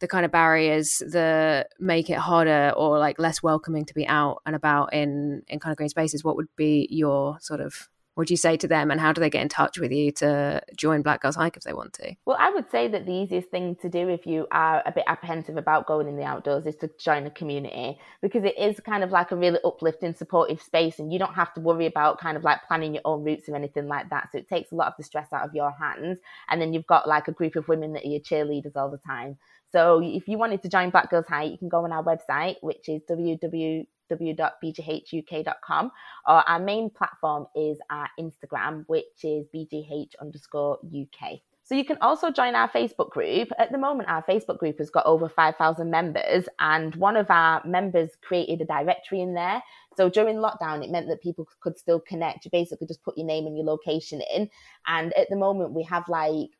the 0.00 0.08
kind 0.08 0.24
of 0.24 0.30
barriers 0.30 1.02
that 1.12 1.68
make 1.78 2.10
it 2.10 2.18
harder 2.18 2.72
or 2.76 2.98
like 2.98 3.18
less 3.18 3.42
welcoming 3.42 3.84
to 3.86 3.94
be 3.94 4.06
out 4.06 4.42
and 4.44 4.54
about 4.54 4.92
in 4.92 5.42
in 5.48 5.58
kind 5.58 5.72
of 5.72 5.76
green 5.76 5.88
spaces 5.88 6.22
what 6.22 6.36
would 6.36 6.48
be 6.56 6.86
your 6.90 7.38
sort 7.40 7.60
of 7.60 7.88
would 8.16 8.30
you 8.30 8.36
say 8.36 8.56
to 8.56 8.68
them 8.68 8.90
and 8.90 9.00
how 9.00 9.12
do 9.12 9.20
they 9.20 9.30
get 9.30 9.42
in 9.42 9.48
touch 9.48 9.78
with 9.78 9.92
you 9.92 10.12
to 10.12 10.60
join 10.76 11.02
black 11.02 11.22
girls 11.22 11.36
hike 11.36 11.56
if 11.56 11.62
they 11.62 11.72
want 11.72 11.92
to? 11.94 12.14
Well 12.24 12.36
i 12.38 12.50
would 12.50 12.70
say 12.70 12.88
that 12.88 13.06
the 13.06 13.12
easiest 13.12 13.50
thing 13.50 13.76
to 13.82 13.88
do 13.88 14.08
if 14.08 14.26
you 14.26 14.46
are 14.50 14.82
a 14.84 14.92
bit 14.92 15.04
apprehensive 15.06 15.56
about 15.56 15.86
going 15.86 16.08
in 16.08 16.16
the 16.16 16.24
outdoors 16.24 16.66
is 16.66 16.76
to 16.76 16.90
join 16.98 17.26
a 17.26 17.30
community 17.30 17.98
because 18.22 18.44
it 18.44 18.58
is 18.58 18.80
kind 18.80 19.04
of 19.04 19.10
like 19.10 19.30
a 19.30 19.36
really 19.36 19.58
uplifting 19.64 20.14
supportive 20.14 20.60
space 20.60 20.98
and 20.98 21.12
you 21.12 21.18
don't 21.18 21.34
have 21.34 21.52
to 21.54 21.60
worry 21.60 21.86
about 21.86 22.20
kind 22.20 22.36
of 22.36 22.44
like 22.44 22.66
planning 22.66 22.94
your 22.94 23.02
own 23.04 23.24
routes 23.24 23.48
or 23.48 23.56
anything 23.56 23.88
like 23.88 24.10
that. 24.10 24.28
So 24.32 24.38
it 24.38 24.48
takes 24.48 24.72
a 24.72 24.74
lot 24.74 24.88
of 24.88 24.94
the 24.98 25.04
stress 25.04 25.32
out 25.32 25.46
of 25.46 25.54
your 25.54 25.70
hands 25.70 26.18
and 26.48 26.60
then 26.60 26.72
you've 26.72 26.86
got 26.86 27.08
like 27.08 27.28
a 27.28 27.32
group 27.32 27.56
of 27.56 27.68
women 27.68 27.92
that 27.94 28.04
are 28.04 28.08
your 28.08 28.20
cheerleaders 28.20 28.76
all 28.76 28.90
the 28.90 28.98
time. 28.98 29.38
So 29.72 30.00
if 30.02 30.26
you 30.26 30.36
wanted 30.36 30.62
to 30.62 30.68
join 30.68 30.90
Black 30.90 31.10
Girls 31.10 31.26
Hike, 31.28 31.52
you 31.52 31.58
can 31.58 31.68
go 31.68 31.84
on 31.84 31.92
our 31.92 32.02
website, 32.02 32.56
which 32.60 32.88
is 32.88 33.02
www 33.08 33.86
www.bghuk.com. 34.10 35.90
Or 36.26 36.48
our 36.48 36.58
main 36.58 36.90
platform 36.90 37.46
is 37.54 37.78
our 37.90 38.08
Instagram, 38.18 38.84
which 38.86 39.24
is 39.24 39.46
bgh 39.54 40.10
underscore 40.20 40.78
UK. 40.84 41.40
So 41.70 41.76
you 41.76 41.84
can 41.84 41.98
also 42.00 42.32
join 42.32 42.56
our 42.56 42.68
Facebook 42.68 43.10
group. 43.10 43.50
At 43.56 43.70
the 43.70 43.78
moment, 43.78 44.08
our 44.08 44.24
Facebook 44.24 44.58
group 44.58 44.78
has 44.78 44.90
got 44.90 45.06
over 45.06 45.28
5,000 45.28 45.88
members, 45.88 46.48
and 46.58 46.96
one 46.96 47.16
of 47.16 47.30
our 47.30 47.64
members 47.64 48.10
created 48.22 48.60
a 48.60 48.64
directory 48.64 49.20
in 49.20 49.34
there. 49.34 49.62
So 49.96 50.08
during 50.08 50.38
lockdown, 50.38 50.82
it 50.82 50.90
meant 50.90 51.06
that 51.06 51.22
people 51.22 51.46
could 51.60 51.78
still 51.78 52.00
connect. 52.00 52.44
You 52.44 52.50
basically 52.50 52.88
just 52.88 53.04
put 53.04 53.16
your 53.16 53.26
name 53.26 53.46
and 53.46 53.56
your 53.56 53.66
location 53.66 54.20
in. 54.34 54.50
And 54.88 55.12
at 55.12 55.28
the 55.30 55.36
moment, 55.36 55.72
we 55.72 55.84
have 55.84 56.08
like 56.08 56.50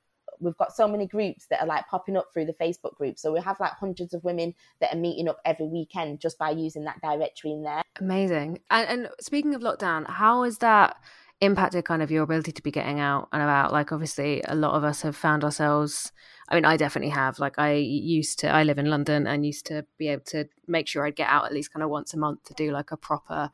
we've 0.41 0.57
got 0.57 0.75
so 0.75 0.89
many 0.89 1.07
groups 1.07 1.47
that 1.51 1.61
are 1.61 1.67
like 1.67 1.87
popping 1.89 2.17
up 2.17 2.27
through 2.33 2.47
the 2.47 2.55
Facebook 2.55 2.97
group. 2.97 3.19
So 3.19 3.33
we 3.33 3.41
have 3.41 3.61
like 3.61 3.73
hundreds 3.73 4.15
of 4.15 4.25
women 4.25 4.55
that 4.81 4.95
are 4.95 4.99
meeting 4.99 5.29
up 5.29 5.39
every 5.45 5.67
weekend 5.67 6.21
just 6.21 6.39
by 6.39 6.51
using 6.51 6.85
that 6.85 7.01
directory 7.03 7.53
in 7.53 7.63
there. 7.63 7.83
Amazing. 7.99 8.61
And, 8.71 8.89
and 8.89 9.09
speaking 9.21 9.55
of 9.55 9.61
lockdown, 9.61 10.09
how 10.09 10.43
has 10.45 10.59
that 10.59 10.97
impacted 11.41 11.85
kind 11.85 12.03
of 12.03 12.11
your 12.11 12.23
ability 12.23 12.53
to 12.53 12.63
be 12.63 12.71
getting 12.71 13.01
out 13.01 13.29
and 13.33 13.43
about? 13.43 13.73
Like, 13.73 13.93
obviously, 13.93 14.43
a 14.47 14.55
lot 14.55 14.75
of 14.75 14.85
us 14.85 15.03
have 15.03 15.17
found 15.17 15.45
ourselves. 15.45 16.13
I 16.49 16.55
mean, 16.55 16.65
I 16.65 16.77
definitely 16.77 17.11
have. 17.11 17.39
Like, 17.39 17.59
I 17.59 17.75
used 17.75 18.39
to, 18.41 18.49
I 18.49 18.63
live 18.63 18.79
in 18.79 18.87
London 18.87 19.27
and 19.27 19.47
used 19.47 19.67
to 19.67 19.87
be 19.99 20.09
able 20.09 20.25
to 20.27 20.49
make 20.67 20.89
sure 20.89 21.07
I'd 21.07 21.17
get 21.17 21.29
out 21.29 21.47
at 21.47 21.53
least 21.53 21.73
kind 21.73 21.83
of 21.83 21.91
once 21.91 22.15
a 22.15 22.19
month 22.19 22.45
to 22.45 22.55
do 22.55 22.73
like 22.73 22.91
a 22.91 22.97
proper 22.97 23.51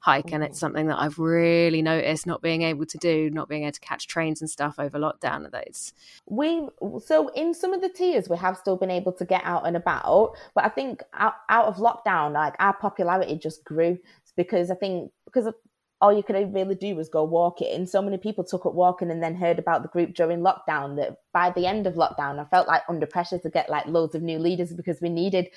hike 0.00 0.32
and 0.32 0.42
it's 0.42 0.56
mm. 0.56 0.60
something 0.60 0.86
that 0.88 0.98
I've 0.98 1.18
really 1.18 1.82
noticed 1.82 2.26
not 2.26 2.42
being 2.42 2.62
able 2.62 2.86
to 2.86 2.98
do, 2.98 3.30
not 3.30 3.48
being 3.48 3.62
able 3.62 3.72
to 3.72 3.80
catch 3.80 4.06
trains 4.06 4.40
and 4.40 4.50
stuff 4.50 4.76
over 4.78 4.98
lockdown. 4.98 5.50
That 5.50 5.66
it's 5.66 5.92
we 6.26 6.66
so 7.04 7.28
in 7.28 7.54
some 7.54 7.72
of 7.72 7.80
the 7.80 7.88
tiers 7.88 8.28
we 8.28 8.36
have 8.38 8.56
still 8.56 8.76
been 8.76 8.90
able 8.90 9.12
to 9.12 9.24
get 9.24 9.42
out 9.44 9.66
and 9.66 9.76
about, 9.76 10.36
but 10.54 10.64
I 10.64 10.68
think 10.68 11.02
out, 11.14 11.34
out 11.48 11.66
of 11.66 11.76
lockdown, 11.76 12.32
like 12.32 12.54
our 12.58 12.74
popularity 12.74 13.36
just 13.36 13.64
grew 13.64 13.98
because 14.36 14.70
I 14.70 14.74
think 14.74 15.12
because 15.26 15.46
of 15.46 15.54
all 16.00 16.12
you 16.12 16.22
could 16.22 16.54
really 16.54 16.74
do 16.74 16.96
was 16.96 17.08
go 17.08 17.22
walking. 17.22 17.74
And 17.74 17.88
so 17.88 18.00
many 18.00 18.16
people 18.16 18.42
took 18.42 18.64
up 18.64 18.74
walking 18.74 19.10
and 19.10 19.22
then 19.22 19.34
heard 19.34 19.58
about 19.58 19.82
the 19.82 19.88
group 19.88 20.14
during 20.14 20.40
lockdown 20.40 20.96
that 20.96 21.18
by 21.32 21.50
the 21.50 21.66
end 21.66 21.86
of 21.86 21.94
lockdown, 21.94 22.38
I 22.38 22.44
felt 22.44 22.68
like 22.68 22.82
under 22.88 23.06
pressure 23.06 23.38
to 23.38 23.50
get 23.50 23.68
like 23.68 23.86
loads 23.86 24.14
of 24.14 24.22
new 24.22 24.38
leaders 24.38 24.72
because 24.72 25.00
we 25.02 25.10
needed 25.10 25.48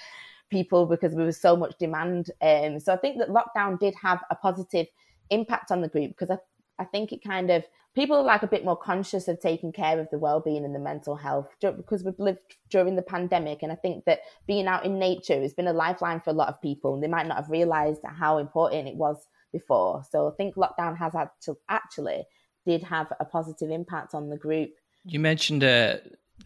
people 0.53 0.85
because 0.85 1.13
there 1.15 1.25
was 1.25 1.41
so 1.41 1.57
much 1.57 1.75
demand. 1.79 2.31
Um, 2.41 2.79
so 2.79 2.93
I 2.93 2.97
think 2.97 3.17
that 3.17 3.29
lockdown 3.29 3.79
did 3.79 3.95
have 3.95 4.23
a 4.29 4.35
positive 4.35 4.87
impact 5.29 5.71
on 5.71 5.81
the 5.81 5.89
group 5.89 6.11
because 6.11 6.29
I, 6.29 6.37
I 6.81 6.85
think 6.85 7.11
it 7.11 7.23
kind 7.23 7.49
of 7.49 7.63
people 7.95 8.17
are 8.17 8.23
like 8.23 8.43
a 8.43 8.47
bit 8.47 8.65
more 8.65 8.77
conscious 8.77 9.27
of 9.27 9.39
taking 9.39 9.71
care 9.71 9.99
of 9.99 10.07
the 10.11 10.17
well-being 10.17 10.65
and 10.65 10.73
the 10.73 10.79
mental 10.79 11.15
health 11.15 11.47
because 11.61 12.03
we've 12.03 12.19
lived 12.19 12.39
during 12.69 12.95
the 12.95 13.01
pandemic 13.01 13.61
and 13.61 13.71
i 13.71 13.75
think 13.75 14.05
that 14.05 14.21
being 14.47 14.67
out 14.67 14.85
in 14.85 14.99
nature 14.99 15.41
has 15.41 15.53
been 15.53 15.67
a 15.67 15.73
lifeline 15.73 16.19
for 16.19 16.31
a 16.31 16.33
lot 16.33 16.49
of 16.49 16.61
people 16.61 16.93
and 16.93 17.03
they 17.03 17.07
might 17.07 17.27
not 17.27 17.37
have 17.37 17.49
realized 17.49 18.01
how 18.03 18.37
important 18.37 18.87
it 18.87 18.95
was 18.95 19.27
before 19.51 20.03
so 20.09 20.27
i 20.27 20.31
think 20.35 20.55
lockdown 20.55 20.97
has 20.97 21.13
had 21.13 21.29
to 21.41 21.55
actually 21.69 22.23
did 22.65 22.83
have 22.83 23.11
a 23.19 23.25
positive 23.25 23.69
impact 23.69 24.13
on 24.13 24.29
the 24.29 24.37
group 24.37 24.71
you 25.05 25.19
mentioned 25.19 25.63
uh, 25.63 25.97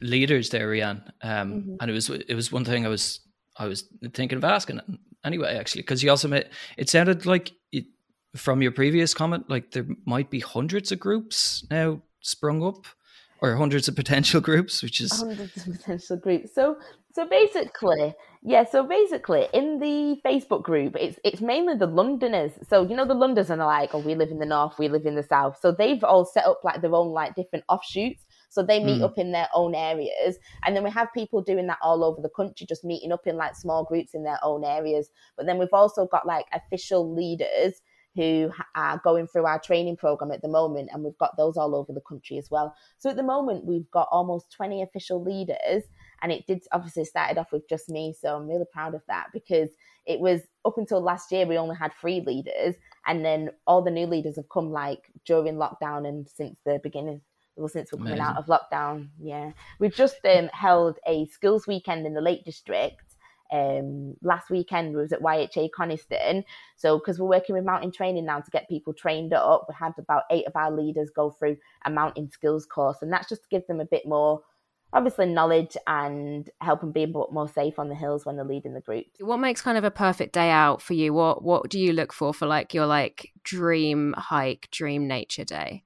leaders 0.01 0.49
there 0.49 0.67
Rhiane 0.67 1.01
um, 1.21 1.53
mm-hmm. 1.53 1.75
and 1.79 1.89
it 1.89 1.93
was 1.93 2.09
it 2.09 2.35
was 2.35 2.51
one 2.51 2.65
thing 2.65 2.85
i 2.85 2.89
was 2.89 3.21
I 3.57 3.67
was 3.67 3.85
thinking 4.13 4.37
of 4.37 4.43
asking 4.43 4.81
anyway, 5.23 5.57
actually, 5.57 5.81
because 5.81 6.03
you 6.03 6.09
also 6.09 6.27
made 6.27 6.49
it 6.77 6.89
sounded 6.89 7.25
like 7.25 7.51
it, 7.71 7.85
from 8.35 8.61
your 8.61 8.71
previous 8.71 9.13
comment, 9.13 9.49
like 9.49 9.71
there 9.71 9.85
might 10.05 10.29
be 10.29 10.39
hundreds 10.39 10.91
of 10.91 10.99
groups 10.99 11.65
now 11.69 12.01
sprung 12.21 12.63
up, 12.63 12.85
or 13.41 13.55
hundreds 13.55 13.87
of 13.87 13.95
potential 13.95 14.41
groups, 14.49 14.81
which 14.81 15.01
is 15.01 15.11
hundreds 15.11 15.55
of 15.57 15.73
potential 15.73 16.17
groups. 16.17 16.53
So, 16.53 16.77
so 17.13 17.27
basically, 17.27 18.15
yeah. 18.43 18.63
So 18.65 18.83
basically, 18.83 19.47
in 19.53 19.79
the 19.79 20.19
Facebook 20.25 20.63
group, 20.63 20.95
it's 20.99 21.19
it's 21.23 21.41
mainly 21.41 21.75
the 21.75 21.87
Londoners. 21.87 22.51
So 22.67 22.83
you 22.87 22.95
know, 22.95 23.05
the 23.05 23.13
Londoners 23.13 23.49
are 23.49 23.57
like, 23.57 23.93
oh, 23.93 23.99
we 23.99 24.15
live 24.15 24.29
in 24.29 24.39
the 24.39 24.45
north, 24.45 24.77
we 24.77 24.87
live 24.87 25.05
in 25.05 25.15
the 25.15 25.23
south. 25.23 25.57
So 25.61 25.71
they've 25.71 26.03
all 26.03 26.25
set 26.25 26.45
up 26.45 26.61
like 26.63 26.81
their 26.81 26.93
own 26.93 27.09
like 27.09 27.35
different 27.35 27.65
offshoots. 27.69 28.23
So 28.49 28.63
they 28.63 28.83
meet 28.83 29.01
mm. 29.01 29.03
up 29.03 29.17
in 29.17 29.31
their 29.31 29.49
own 29.53 29.75
areas. 29.75 30.37
And 30.65 30.75
then 30.75 30.83
we 30.83 30.89
have 30.91 31.13
people 31.13 31.41
doing 31.41 31.67
that 31.67 31.79
all 31.81 32.03
over 32.03 32.21
the 32.21 32.29
country, 32.29 32.65
just 32.67 32.83
meeting 32.83 33.11
up 33.11 33.27
in 33.27 33.35
like 33.35 33.55
small 33.55 33.83
groups 33.83 34.13
in 34.13 34.23
their 34.23 34.39
own 34.43 34.63
areas. 34.63 35.09
But 35.35 35.45
then 35.45 35.57
we've 35.57 35.67
also 35.73 36.05
got 36.05 36.25
like 36.25 36.45
official 36.53 37.13
leaders 37.13 37.81
who 38.17 38.51
are 38.75 38.99
going 39.03 39.27
through 39.27 39.45
our 39.45 39.59
training 39.59 39.95
program 39.95 40.31
at 40.31 40.41
the 40.41 40.47
moment, 40.47 40.89
and 40.91 41.03
we've 41.03 41.17
got 41.19 41.37
those 41.37 41.55
all 41.55 41.75
over 41.75 41.93
the 41.93 42.01
country 42.01 42.39
as 42.39 42.49
well. 42.49 42.73
So 42.97 43.11
at 43.11 43.15
the 43.15 43.21
moment, 43.21 43.65
we've 43.65 43.89
got 43.91 44.07
almost 44.11 44.51
20 44.53 44.81
official 44.81 45.23
leaders, 45.23 45.83
and 46.23 46.31
it 46.31 46.47
did 46.47 46.63
obviously 46.71 47.05
started 47.05 47.37
off 47.37 47.51
with 47.51 47.69
just 47.69 47.89
me. 47.89 48.15
So 48.19 48.35
I'm 48.35 48.47
really 48.47 48.65
proud 48.73 48.95
of 48.95 49.03
that 49.07 49.27
because 49.33 49.69
it 50.07 50.19
was 50.19 50.41
up 50.65 50.79
until 50.79 50.99
last 50.99 51.31
year, 51.31 51.45
we 51.45 51.57
only 51.57 51.75
had 51.75 51.91
three 52.01 52.21
leaders, 52.21 52.73
and 53.05 53.23
then 53.23 53.51
all 53.67 53.83
the 53.83 53.91
new 53.91 54.07
leaders 54.07 54.37
have 54.37 54.49
come 54.49 54.71
like 54.71 55.11
during 55.25 55.55
lockdown 55.55 56.07
and 56.07 56.27
since 56.27 56.57
the 56.65 56.79
beginning 56.81 57.21
well, 57.57 57.67
since 57.67 57.91
we're 57.91 57.97
coming 57.97 58.13
Amazing. 58.13 58.25
out 58.25 58.37
of 58.37 58.45
lockdown. 58.45 59.09
Yeah, 59.19 59.51
we've 59.79 59.95
just 59.95 60.17
um, 60.25 60.49
held 60.53 60.97
a 61.07 61.25
skills 61.27 61.67
weekend 61.67 62.05
in 62.05 62.13
the 62.13 62.21
Lake 62.21 62.45
District. 62.45 63.01
Um, 63.51 64.15
last 64.21 64.49
weekend 64.49 64.93
we 64.93 65.01
was 65.01 65.13
at 65.13 65.21
YHA 65.21 65.69
Coniston. 65.71 66.43
So 66.75 66.97
because 66.97 67.17
we're 67.17 67.29
working 67.29 67.55
with 67.55 67.63
mountain 67.63 67.91
training 67.91 68.25
now 68.25 68.41
to 68.41 68.51
get 68.51 68.67
people 68.67 68.93
trained 68.93 69.33
up, 69.33 69.67
we 69.69 69.75
had 69.77 69.93
about 69.97 70.23
eight 70.31 70.45
of 70.47 70.55
our 70.55 70.71
leaders 70.71 71.09
go 71.15 71.31
through 71.31 71.57
a 71.85 71.89
mountain 71.89 72.29
skills 72.29 72.65
course, 72.65 72.97
and 73.01 73.11
that's 73.11 73.29
just 73.29 73.43
to 73.43 73.49
give 73.49 73.65
them 73.67 73.79
a 73.79 73.85
bit 73.85 74.05
more 74.05 74.41
obviously 74.93 75.25
knowledge 75.25 75.75
and 75.85 76.49
help 76.61 76.81
them 76.81 76.91
be 76.91 77.03
a 77.03 77.07
bit 77.07 77.31
more 77.31 77.47
safe 77.47 77.77
on 77.77 77.89
the 77.89 77.95
hills 77.95 78.25
when 78.25 78.35
they're 78.35 78.45
leading 78.45 78.73
the 78.73 78.81
group. 78.81 79.05
What 79.19 79.37
makes 79.37 79.61
kind 79.61 79.77
of 79.77 79.83
a 79.83 79.91
perfect 79.91 80.33
day 80.33 80.49
out 80.49 80.81
for 80.81 80.93
you? 80.93 81.13
What 81.13 81.43
what 81.43 81.69
do 81.69 81.79
you 81.79 81.93
look 81.93 82.13
for 82.13 82.33
for 82.33 82.45
like 82.45 82.73
your 82.73 82.85
like 82.85 83.31
dream 83.43 84.13
hike, 84.17 84.69
dream 84.71 85.07
nature 85.07 85.43
day? 85.43 85.83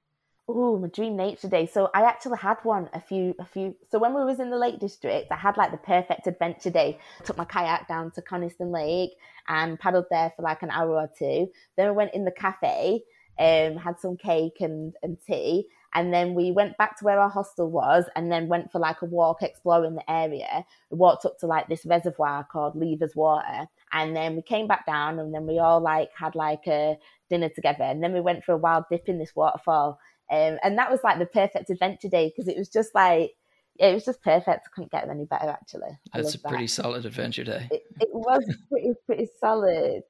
Oh, 0.54 0.78
my 0.78 0.88
dream 0.88 1.16
nature 1.16 1.48
day. 1.48 1.64
So 1.66 1.88
I 1.94 2.02
actually 2.02 2.36
had 2.36 2.58
one 2.62 2.90
a 2.92 3.00
few, 3.00 3.34
a 3.38 3.46
few. 3.46 3.74
So 3.90 3.98
when 3.98 4.12
we 4.14 4.22
was 4.22 4.38
in 4.38 4.50
the 4.50 4.58
Lake 4.58 4.78
District, 4.78 5.32
I 5.32 5.36
had 5.36 5.56
like 5.56 5.70
the 5.70 5.78
perfect 5.78 6.26
adventure 6.26 6.68
day. 6.68 6.98
Took 7.24 7.38
my 7.38 7.46
kayak 7.46 7.88
down 7.88 8.10
to 8.12 8.22
Coniston 8.22 8.70
Lake 8.70 9.12
and 9.48 9.80
paddled 9.80 10.06
there 10.10 10.30
for 10.36 10.42
like 10.42 10.62
an 10.62 10.70
hour 10.70 10.90
or 10.90 11.10
two. 11.18 11.50
Then 11.76 11.88
we 11.88 11.96
went 11.96 12.12
in 12.12 12.26
the 12.26 12.30
cafe, 12.30 13.02
um, 13.38 13.76
had 13.76 13.98
some 13.98 14.18
cake 14.18 14.60
and, 14.60 14.94
and 15.02 15.16
tea, 15.26 15.68
And 15.94 16.12
then 16.12 16.34
we 16.34 16.52
went 16.52 16.78
back 16.78 16.98
to 16.98 17.04
where 17.04 17.20
our 17.20 17.28
hostel 17.28 17.70
was 17.70 18.04
and 18.16 18.32
then 18.32 18.48
went 18.48 18.72
for 18.72 18.78
like 18.78 19.02
a 19.02 19.06
walk 19.06 19.42
exploring 19.42 19.94
the 19.94 20.10
area. 20.10 20.64
We 20.90 20.98
walked 20.98 21.24
up 21.26 21.38
to 21.40 21.46
like 21.46 21.68
this 21.68 21.84
reservoir 21.84 22.46
called 22.50 22.76
Levers 22.76 23.14
Water. 23.14 23.66
And 23.92 24.16
then 24.16 24.36
we 24.36 24.42
came 24.42 24.66
back 24.66 24.86
down 24.86 25.18
and 25.18 25.34
then 25.34 25.46
we 25.46 25.58
all 25.58 25.80
like 25.80 26.10
had 26.18 26.34
like 26.34 26.66
a 26.66 26.96
dinner 27.28 27.50
together. 27.50 27.84
And 27.84 28.02
then 28.02 28.14
we 28.14 28.20
went 28.20 28.44
for 28.44 28.52
a 28.52 28.56
wild 28.56 28.84
dip 28.90 29.08
in 29.08 29.18
this 29.18 29.36
waterfall. 29.36 29.98
Um, 30.30 30.58
and 30.62 30.78
that 30.78 30.90
was 30.90 31.00
like 31.04 31.18
the 31.18 31.26
perfect 31.26 31.70
adventure 31.70 32.08
day 32.08 32.28
because 32.28 32.48
it 32.48 32.56
was 32.56 32.68
just 32.68 32.94
like, 32.94 33.32
it 33.78 33.94
was 33.94 34.04
just 34.04 34.22
perfect. 34.22 34.66
I 34.66 34.70
couldn't 34.74 34.92
get 34.92 35.08
any 35.08 35.24
better 35.24 35.48
actually. 35.48 35.98
I 36.12 36.20
That's 36.20 36.34
a 36.34 36.38
pretty 36.38 36.66
solid 36.66 37.04
adventure 37.04 37.44
day. 37.44 37.68
It, 37.70 37.82
it 38.00 38.08
was 38.12 38.44
pretty, 38.70 38.92
pretty 39.06 39.28
solid 39.40 40.02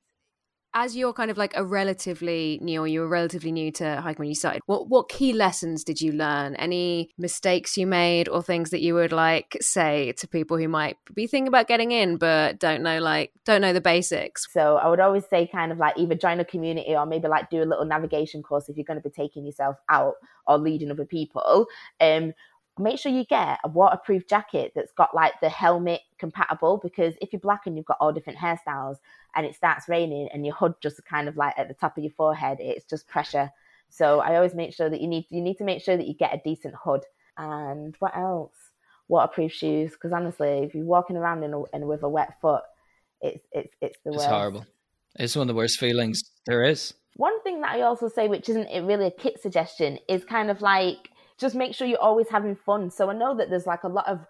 as 0.75 0.97
you're 0.97 1.13
kind 1.13 1.31
of 1.31 1.37
like 1.37 1.53
a 1.57 1.65
relatively 1.65 2.59
new 2.63 2.81
or 2.81 2.87
you 2.87 3.01
were 3.01 3.09
relatively 3.09 3.53
new 3.53 3.71
to 3.73 4.01
hiking 4.01 4.21
when 4.21 4.29
you 4.29 4.35
started 4.35 4.63
what 4.67 4.89
what 4.89 5.09
key 5.09 5.33
lessons 5.33 5.85
did 5.85 6.01
you 6.01 6.13
learn? 6.13 6.55
Any 6.57 7.11
mistakes 7.19 7.77
you 7.77 7.87
made 7.87 8.29
or 8.29 8.43
things 8.43 8.71
that 8.71 8.81
you 8.81 8.95
would 8.95 9.13
like 9.13 9.57
say 9.61 10.13
to 10.19 10.29
people 10.29 10.57
who 10.57 10.69
might 10.69 10.97
be 11.15 11.27
thinking 11.27 11.49
about 11.49 11.69
getting 11.69 11.93
in 11.93 12.17
but 12.17 12.59
don't 12.59 12.83
know 12.83 13.01
like 13.01 13.33
don't 13.45 13.61
know 13.61 13.73
the 13.73 13.81
basics? 13.81 14.47
So 14.53 14.77
i 14.77 14.89
would 14.89 15.01
always 15.01 15.25
say 15.29 15.47
kind 15.47 15.73
of 15.73 15.79
like 15.79 15.99
either 15.99 16.15
join 16.15 16.41
a 16.41 16.45
community 16.45 16.95
or 16.95 17.07
maybe 17.07 17.29
like 17.29 17.51
do 17.51 17.63
a 17.63 17.65
little 17.65 17.85
navigation 17.85 18.43
course 18.43 18.69
if 18.69 18.77
you're 18.77 18.85
going 18.85 19.01
to 19.01 19.09
be 19.09 19.15
taking 19.15 19.45
yourself 19.45 19.77
out 19.89 20.15
or 20.47 20.59
leading 20.59 20.91
other 20.91 21.05
people. 21.07 21.67
Um 22.01 22.33
make 22.79 22.99
sure 22.99 23.13
you 23.13 23.25
get 23.25 23.59
a 23.65 23.69
waterproof 23.69 24.27
jacket 24.27 24.73
that's 24.75 24.93
got 24.93 25.15
like 25.15 25.35
the 25.43 25.49
helmet 25.49 26.01
compatible 26.19 26.81
because 26.83 27.15
if 27.21 27.33
you're 27.33 27.41
black 27.41 27.63
and 27.67 27.77
you've 27.77 27.85
got 27.85 27.99
all 28.01 28.13
different 28.13 28.39
hairstyles 28.39 28.97
and 29.35 29.47
it 29.47 29.55
starts 29.55 29.88
raining 29.88 30.29
and 30.33 30.45
your 30.45 30.55
hood 30.55 30.75
just 30.83 31.05
kind 31.05 31.29
of 31.29 31.37
like 31.37 31.55
at 31.59 31.68
the 31.68 31.75
top 31.75 31.97
of 31.97 32.05
your 32.05 32.12
forehead, 32.12 32.59
it's 32.61 32.85
just 32.85 33.09
pressure. 33.09 33.51
So 33.88 34.21
I 34.21 34.37
always 34.37 34.55
make 34.55 34.73
sure 34.75 34.88
that 34.88 35.01
you 35.01 35.09
need 35.09 35.27
you 35.31 35.42
need 35.42 35.59
to 35.59 35.64
make 35.64 35.83
sure 35.83 35.97
that 35.97 36.07
you 36.07 36.14
get 36.14 36.35
a 36.35 36.40
decent 36.42 36.75
hood. 36.83 37.03
And 37.37 37.95
what 37.99 38.16
else? 38.16 38.55
Waterproof 39.09 39.53
shoes 39.53 39.92
because 39.92 40.12
honestly, 40.12 40.49
if 40.49 40.75
you're 40.75 40.85
walking 40.85 41.16
around 41.16 41.42
in, 41.42 41.53
a, 41.53 41.62
in 41.75 41.87
with 41.87 42.03
a 42.03 42.09
wet 42.09 42.40
foot, 42.40 42.62
it's 43.21 43.45
it's 43.53 43.75
it's 43.81 43.99
the 44.05 44.11
worst. 44.11 44.25
It's 44.25 44.31
horrible. 44.31 44.66
It's 45.16 45.37
one 45.37 45.42
of 45.42 45.49
the 45.49 45.59
worst 45.59 45.79
feelings 45.79 46.23
there 46.47 46.64
is. 46.64 46.95
One 47.16 47.42
thing 47.42 47.61
that 47.61 47.73
I 47.73 47.83
also 47.83 48.09
say, 48.09 48.29
which 48.29 48.49
isn't 48.49 48.87
really 48.87 49.07
a 49.07 49.11
kit 49.11 49.42
suggestion, 49.42 49.99
is 50.09 50.25
kind 50.25 50.51
of 50.51 50.62
like 50.62 51.11
just 51.38 51.55
make 51.55 51.75
sure 51.75 51.87
you're 51.87 52.01
always 52.01 52.29
having 52.31 52.57
fun. 52.57 52.90
So 52.90 53.11
I 53.11 53.14
know 53.14 53.37
that 53.37 53.51
there's 53.51 53.66
like 53.66 53.85
a 53.85 53.88
lot 53.88 54.09
of 54.09 54.21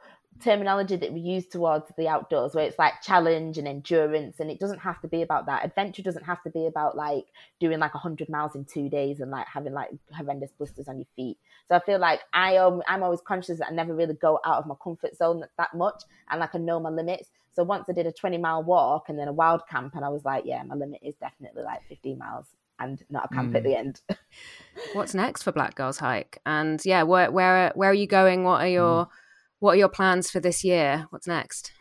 terminology 0.42 0.96
that 0.96 1.12
we 1.12 1.20
use 1.20 1.46
towards 1.46 1.90
the 1.96 2.08
outdoors 2.08 2.54
where 2.54 2.64
it's 2.64 2.78
like 2.78 3.00
challenge 3.02 3.58
and 3.58 3.68
endurance 3.68 4.40
and 4.40 4.50
it 4.50 4.58
doesn't 4.58 4.80
have 4.80 5.00
to 5.00 5.08
be 5.08 5.22
about 5.22 5.46
that 5.46 5.64
adventure 5.64 6.02
doesn't 6.02 6.24
have 6.24 6.42
to 6.42 6.50
be 6.50 6.66
about 6.66 6.96
like 6.96 7.24
doing 7.60 7.78
like 7.78 7.94
100 7.94 8.28
miles 8.28 8.54
in 8.54 8.64
two 8.64 8.88
days 8.88 9.20
and 9.20 9.30
like 9.30 9.46
having 9.46 9.72
like 9.72 9.90
horrendous 10.12 10.50
blisters 10.58 10.88
on 10.88 10.98
your 10.98 11.06
feet 11.16 11.38
so 11.68 11.76
i 11.76 11.80
feel 11.80 11.98
like 11.98 12.20
i 12.32 12.56
um, 12.56 12.82
i'm 12.88 13.02
always 13.02 13.20
conscious 13.20 13.58
that 13.58 13.68
i 13.70 13.74
never 13.74 13.94
really 13.94 14.14
go 14.14 14.38
out 14.44 14.58
of 14.58 14.66
my 14.66 14.74
comfort 14.82 15.16
zone 15.16 15.40
that, 15.40 15.50
that 15.56 15.74
much 15.74 16.02
and 16.30 16.40
like 16.40 16.54
i 16.54 16.58
know 16.58 16.80
my 16.80 16.90
limits 16.90 17.30
so 17.54 17.62
once 17.62 17.84
i 17.88 17.92
did 17.92 18.06
a 18.06 18.12
20 18.12 18.38
mile 18.38 18.62
walk 18.62 19.08
and 19.08 19.18
then 19.18 19.28
a 19.28 19.32
wild 19.32 19.62
camp 19.68 19.94
and 19.94 20.04
i 20.04 20.08
was 20.08 20.24
like 20.24 20.44
yeah 20.44 20.62
my 20.62 20.74
limit 20.74 21.00
is 21.02 21.14
definitely 21.16 21.62
like 21.62 21.80
15 21.88 22.18
miles 22.18 22.46
and 22.78 23.02
not 23.10 23.28
a 23.30 23.34
camp 23.34 23.52
mm. 23.52 23.56
at 23.56 23.62
the 23.62 23.76
end. 23.76 24.00
What's 24.94 25.14
next 25.14 25.42
for 25.42 25.52
Black 25.52 25.76
Girls 25.76 25.98
Hike? 25.98 26.38
And 26.44 26.80
yeah, 26.84 27.04
where 27.04 27.30
where 27.30 27.70
where 27.76 27.90
are 27.90 27.94
you 27.94 28.08
going? 28.08 28.42
What 28.42 28.60
are 28.62 28.68
your 28.68 29.06
mm. 29.06 29.08
What 29.62 29.76
are 29.76 29.78
your 29.78 29.88
plans 29.88 30.28
for 30.28 30.40
this 30.40 30.64
year? 30.64 31.06
What's 31.10 31.28
next? 31.28 31.72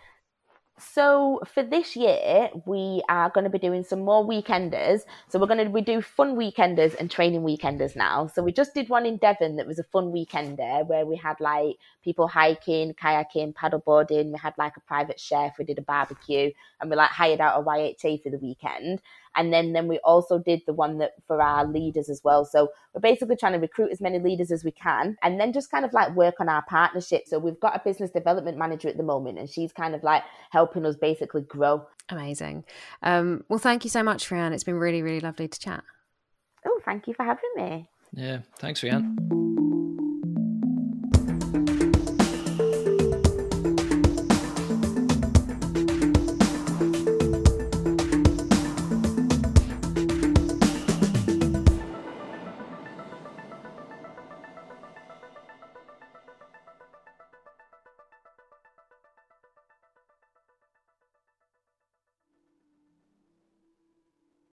So 0.77 1.41
for 1.51 1.63
this 1.63 1.95
year, 1.95 2.49
we 2.65 3.01
are 3.09 3.29
going 3.31 3.43
to 3.43 3.49
be 3.49 3.57
doing 3.57 3.83
some 3.83 4.01
more 4.01 4.23
weekenders. 4.23 5.01
So 5.29 5.39
we're 5.39 5.47
going 5.47 5.65
to 5.65 5.71
we 5.71 5.81
do 5.81 6.01
fun 6.01 6.35
weekenders 6.35 6.95
and 6.99 7.09
training 7.09 7.41
weekenders 7.41 7.95
now. 7.95 8.27
So 8.27 8.43
we 8.43 8.51
just 8.51 8.75
did 8.75 8.89
one 8.89 9.07
in 9.07 9.17
Devon 9.17 9.55
that 9.55 9.65
was 9.65 9.79
a 9.79 9.83
fun 9.83 10.11
weekender 10.11 10.85
where 10.87 11.07
we 11.07 11.15
had 11.15 11.39
like 11.39 11.77
people 12.03 12.27
hiking, 12.27 12.93
kayaking, 12.93 13.53
paddleboarding. 13.53 14.31
We 14.31 14.37
had 14.37 14.53
like 14.59 14.77
a 14.77 14.81
private 14.81 15.19
chef. 15.19 15.57
We 15.57 15.65
did 15.65 15.79
a 15.79 15.83
barbecue, 15.83 16.51
and 16.79 16.89
we 16.89 16.95
like 16.95 17.09
hired 17.09 17.41
out 17.41 17.59
a 17.59 17.63
YHA 17.63 18.21
for 18.21 18.29
the 18.29 18.39
weekend. 18.39 19.01
And 19.35 19.53
then, 19.53 19.73
then 19.73 19.87
we 19.87 19.99
also 19.99 20.39
did 20.39 20.61
the 20.65 20.73
one 20.73 20.97
that 20.99 21.13
for 21.27 21.41
our 21.41 21.65
leaders 21.65 22.09
as 22.09 22.21
well. 22.23 22.45
So 22.45 22.69
we're 22.93 23.01
basically 23.01 23.35
trying 23.35 23.53
to 23.53 23.59
recruit 23.59 23.91
as 23.91 24.01
many 24.01 24.19
leaders 24.19 24.51
as 24.51 24.63
we 24.63 24.71
can 24.71 25.17
and 25.23 25.39
then 25.39 25.53
just 25.53 25.71
kind 25.71 25.85
of 25.85 25.93
like 25.93 26.15
work 26.15 26.35
on 26.39 26.49
our 26.49 26.63
partnership. 26.63 27.23
So 27.27 27.39
we've 27.39 27.59
got 27.59 27.75
a 27.75 27.81
business 27.83 28.11
development 28.11 28.57
manager 28.57 28.89
at 28.89 28.97
the 28.97 29.03
moment 29.03 29.39
and 29.39 29.49
she's 29.49 29.71
kind 29.71 29.95
of 29.95 30.03
like 30.03 30.23
helping 30.51 30.85
us 30.85 30.95
basically 30.95 31.41
grow. 31.41 31.85
Amazing. 32.09 32.65
Um, 33.03 33.43
well, 33.47 33.59
thank 33.59 33.83
you 33.83 33.89
so 33.89 34.03
much, 34.03 34.29
Rhiane. 34.29 34.51
It's 34.53 34.63
been 34.63 34.75
really, 34.75 35.01
really 35.01 35.21
lovely 35.21 35.47
to 35.47 35.59
chat. 35.59 35.83
Oh, 36.65 36.79
thank 36.85 37.07
you 37.07 37.13
for 37.13 37.23
having 37.23 37.49
me. 37.55 37.89
Yeah, 38.13 38.39
thanks, 38.59 38.81
Rhiane. 38.81 39.50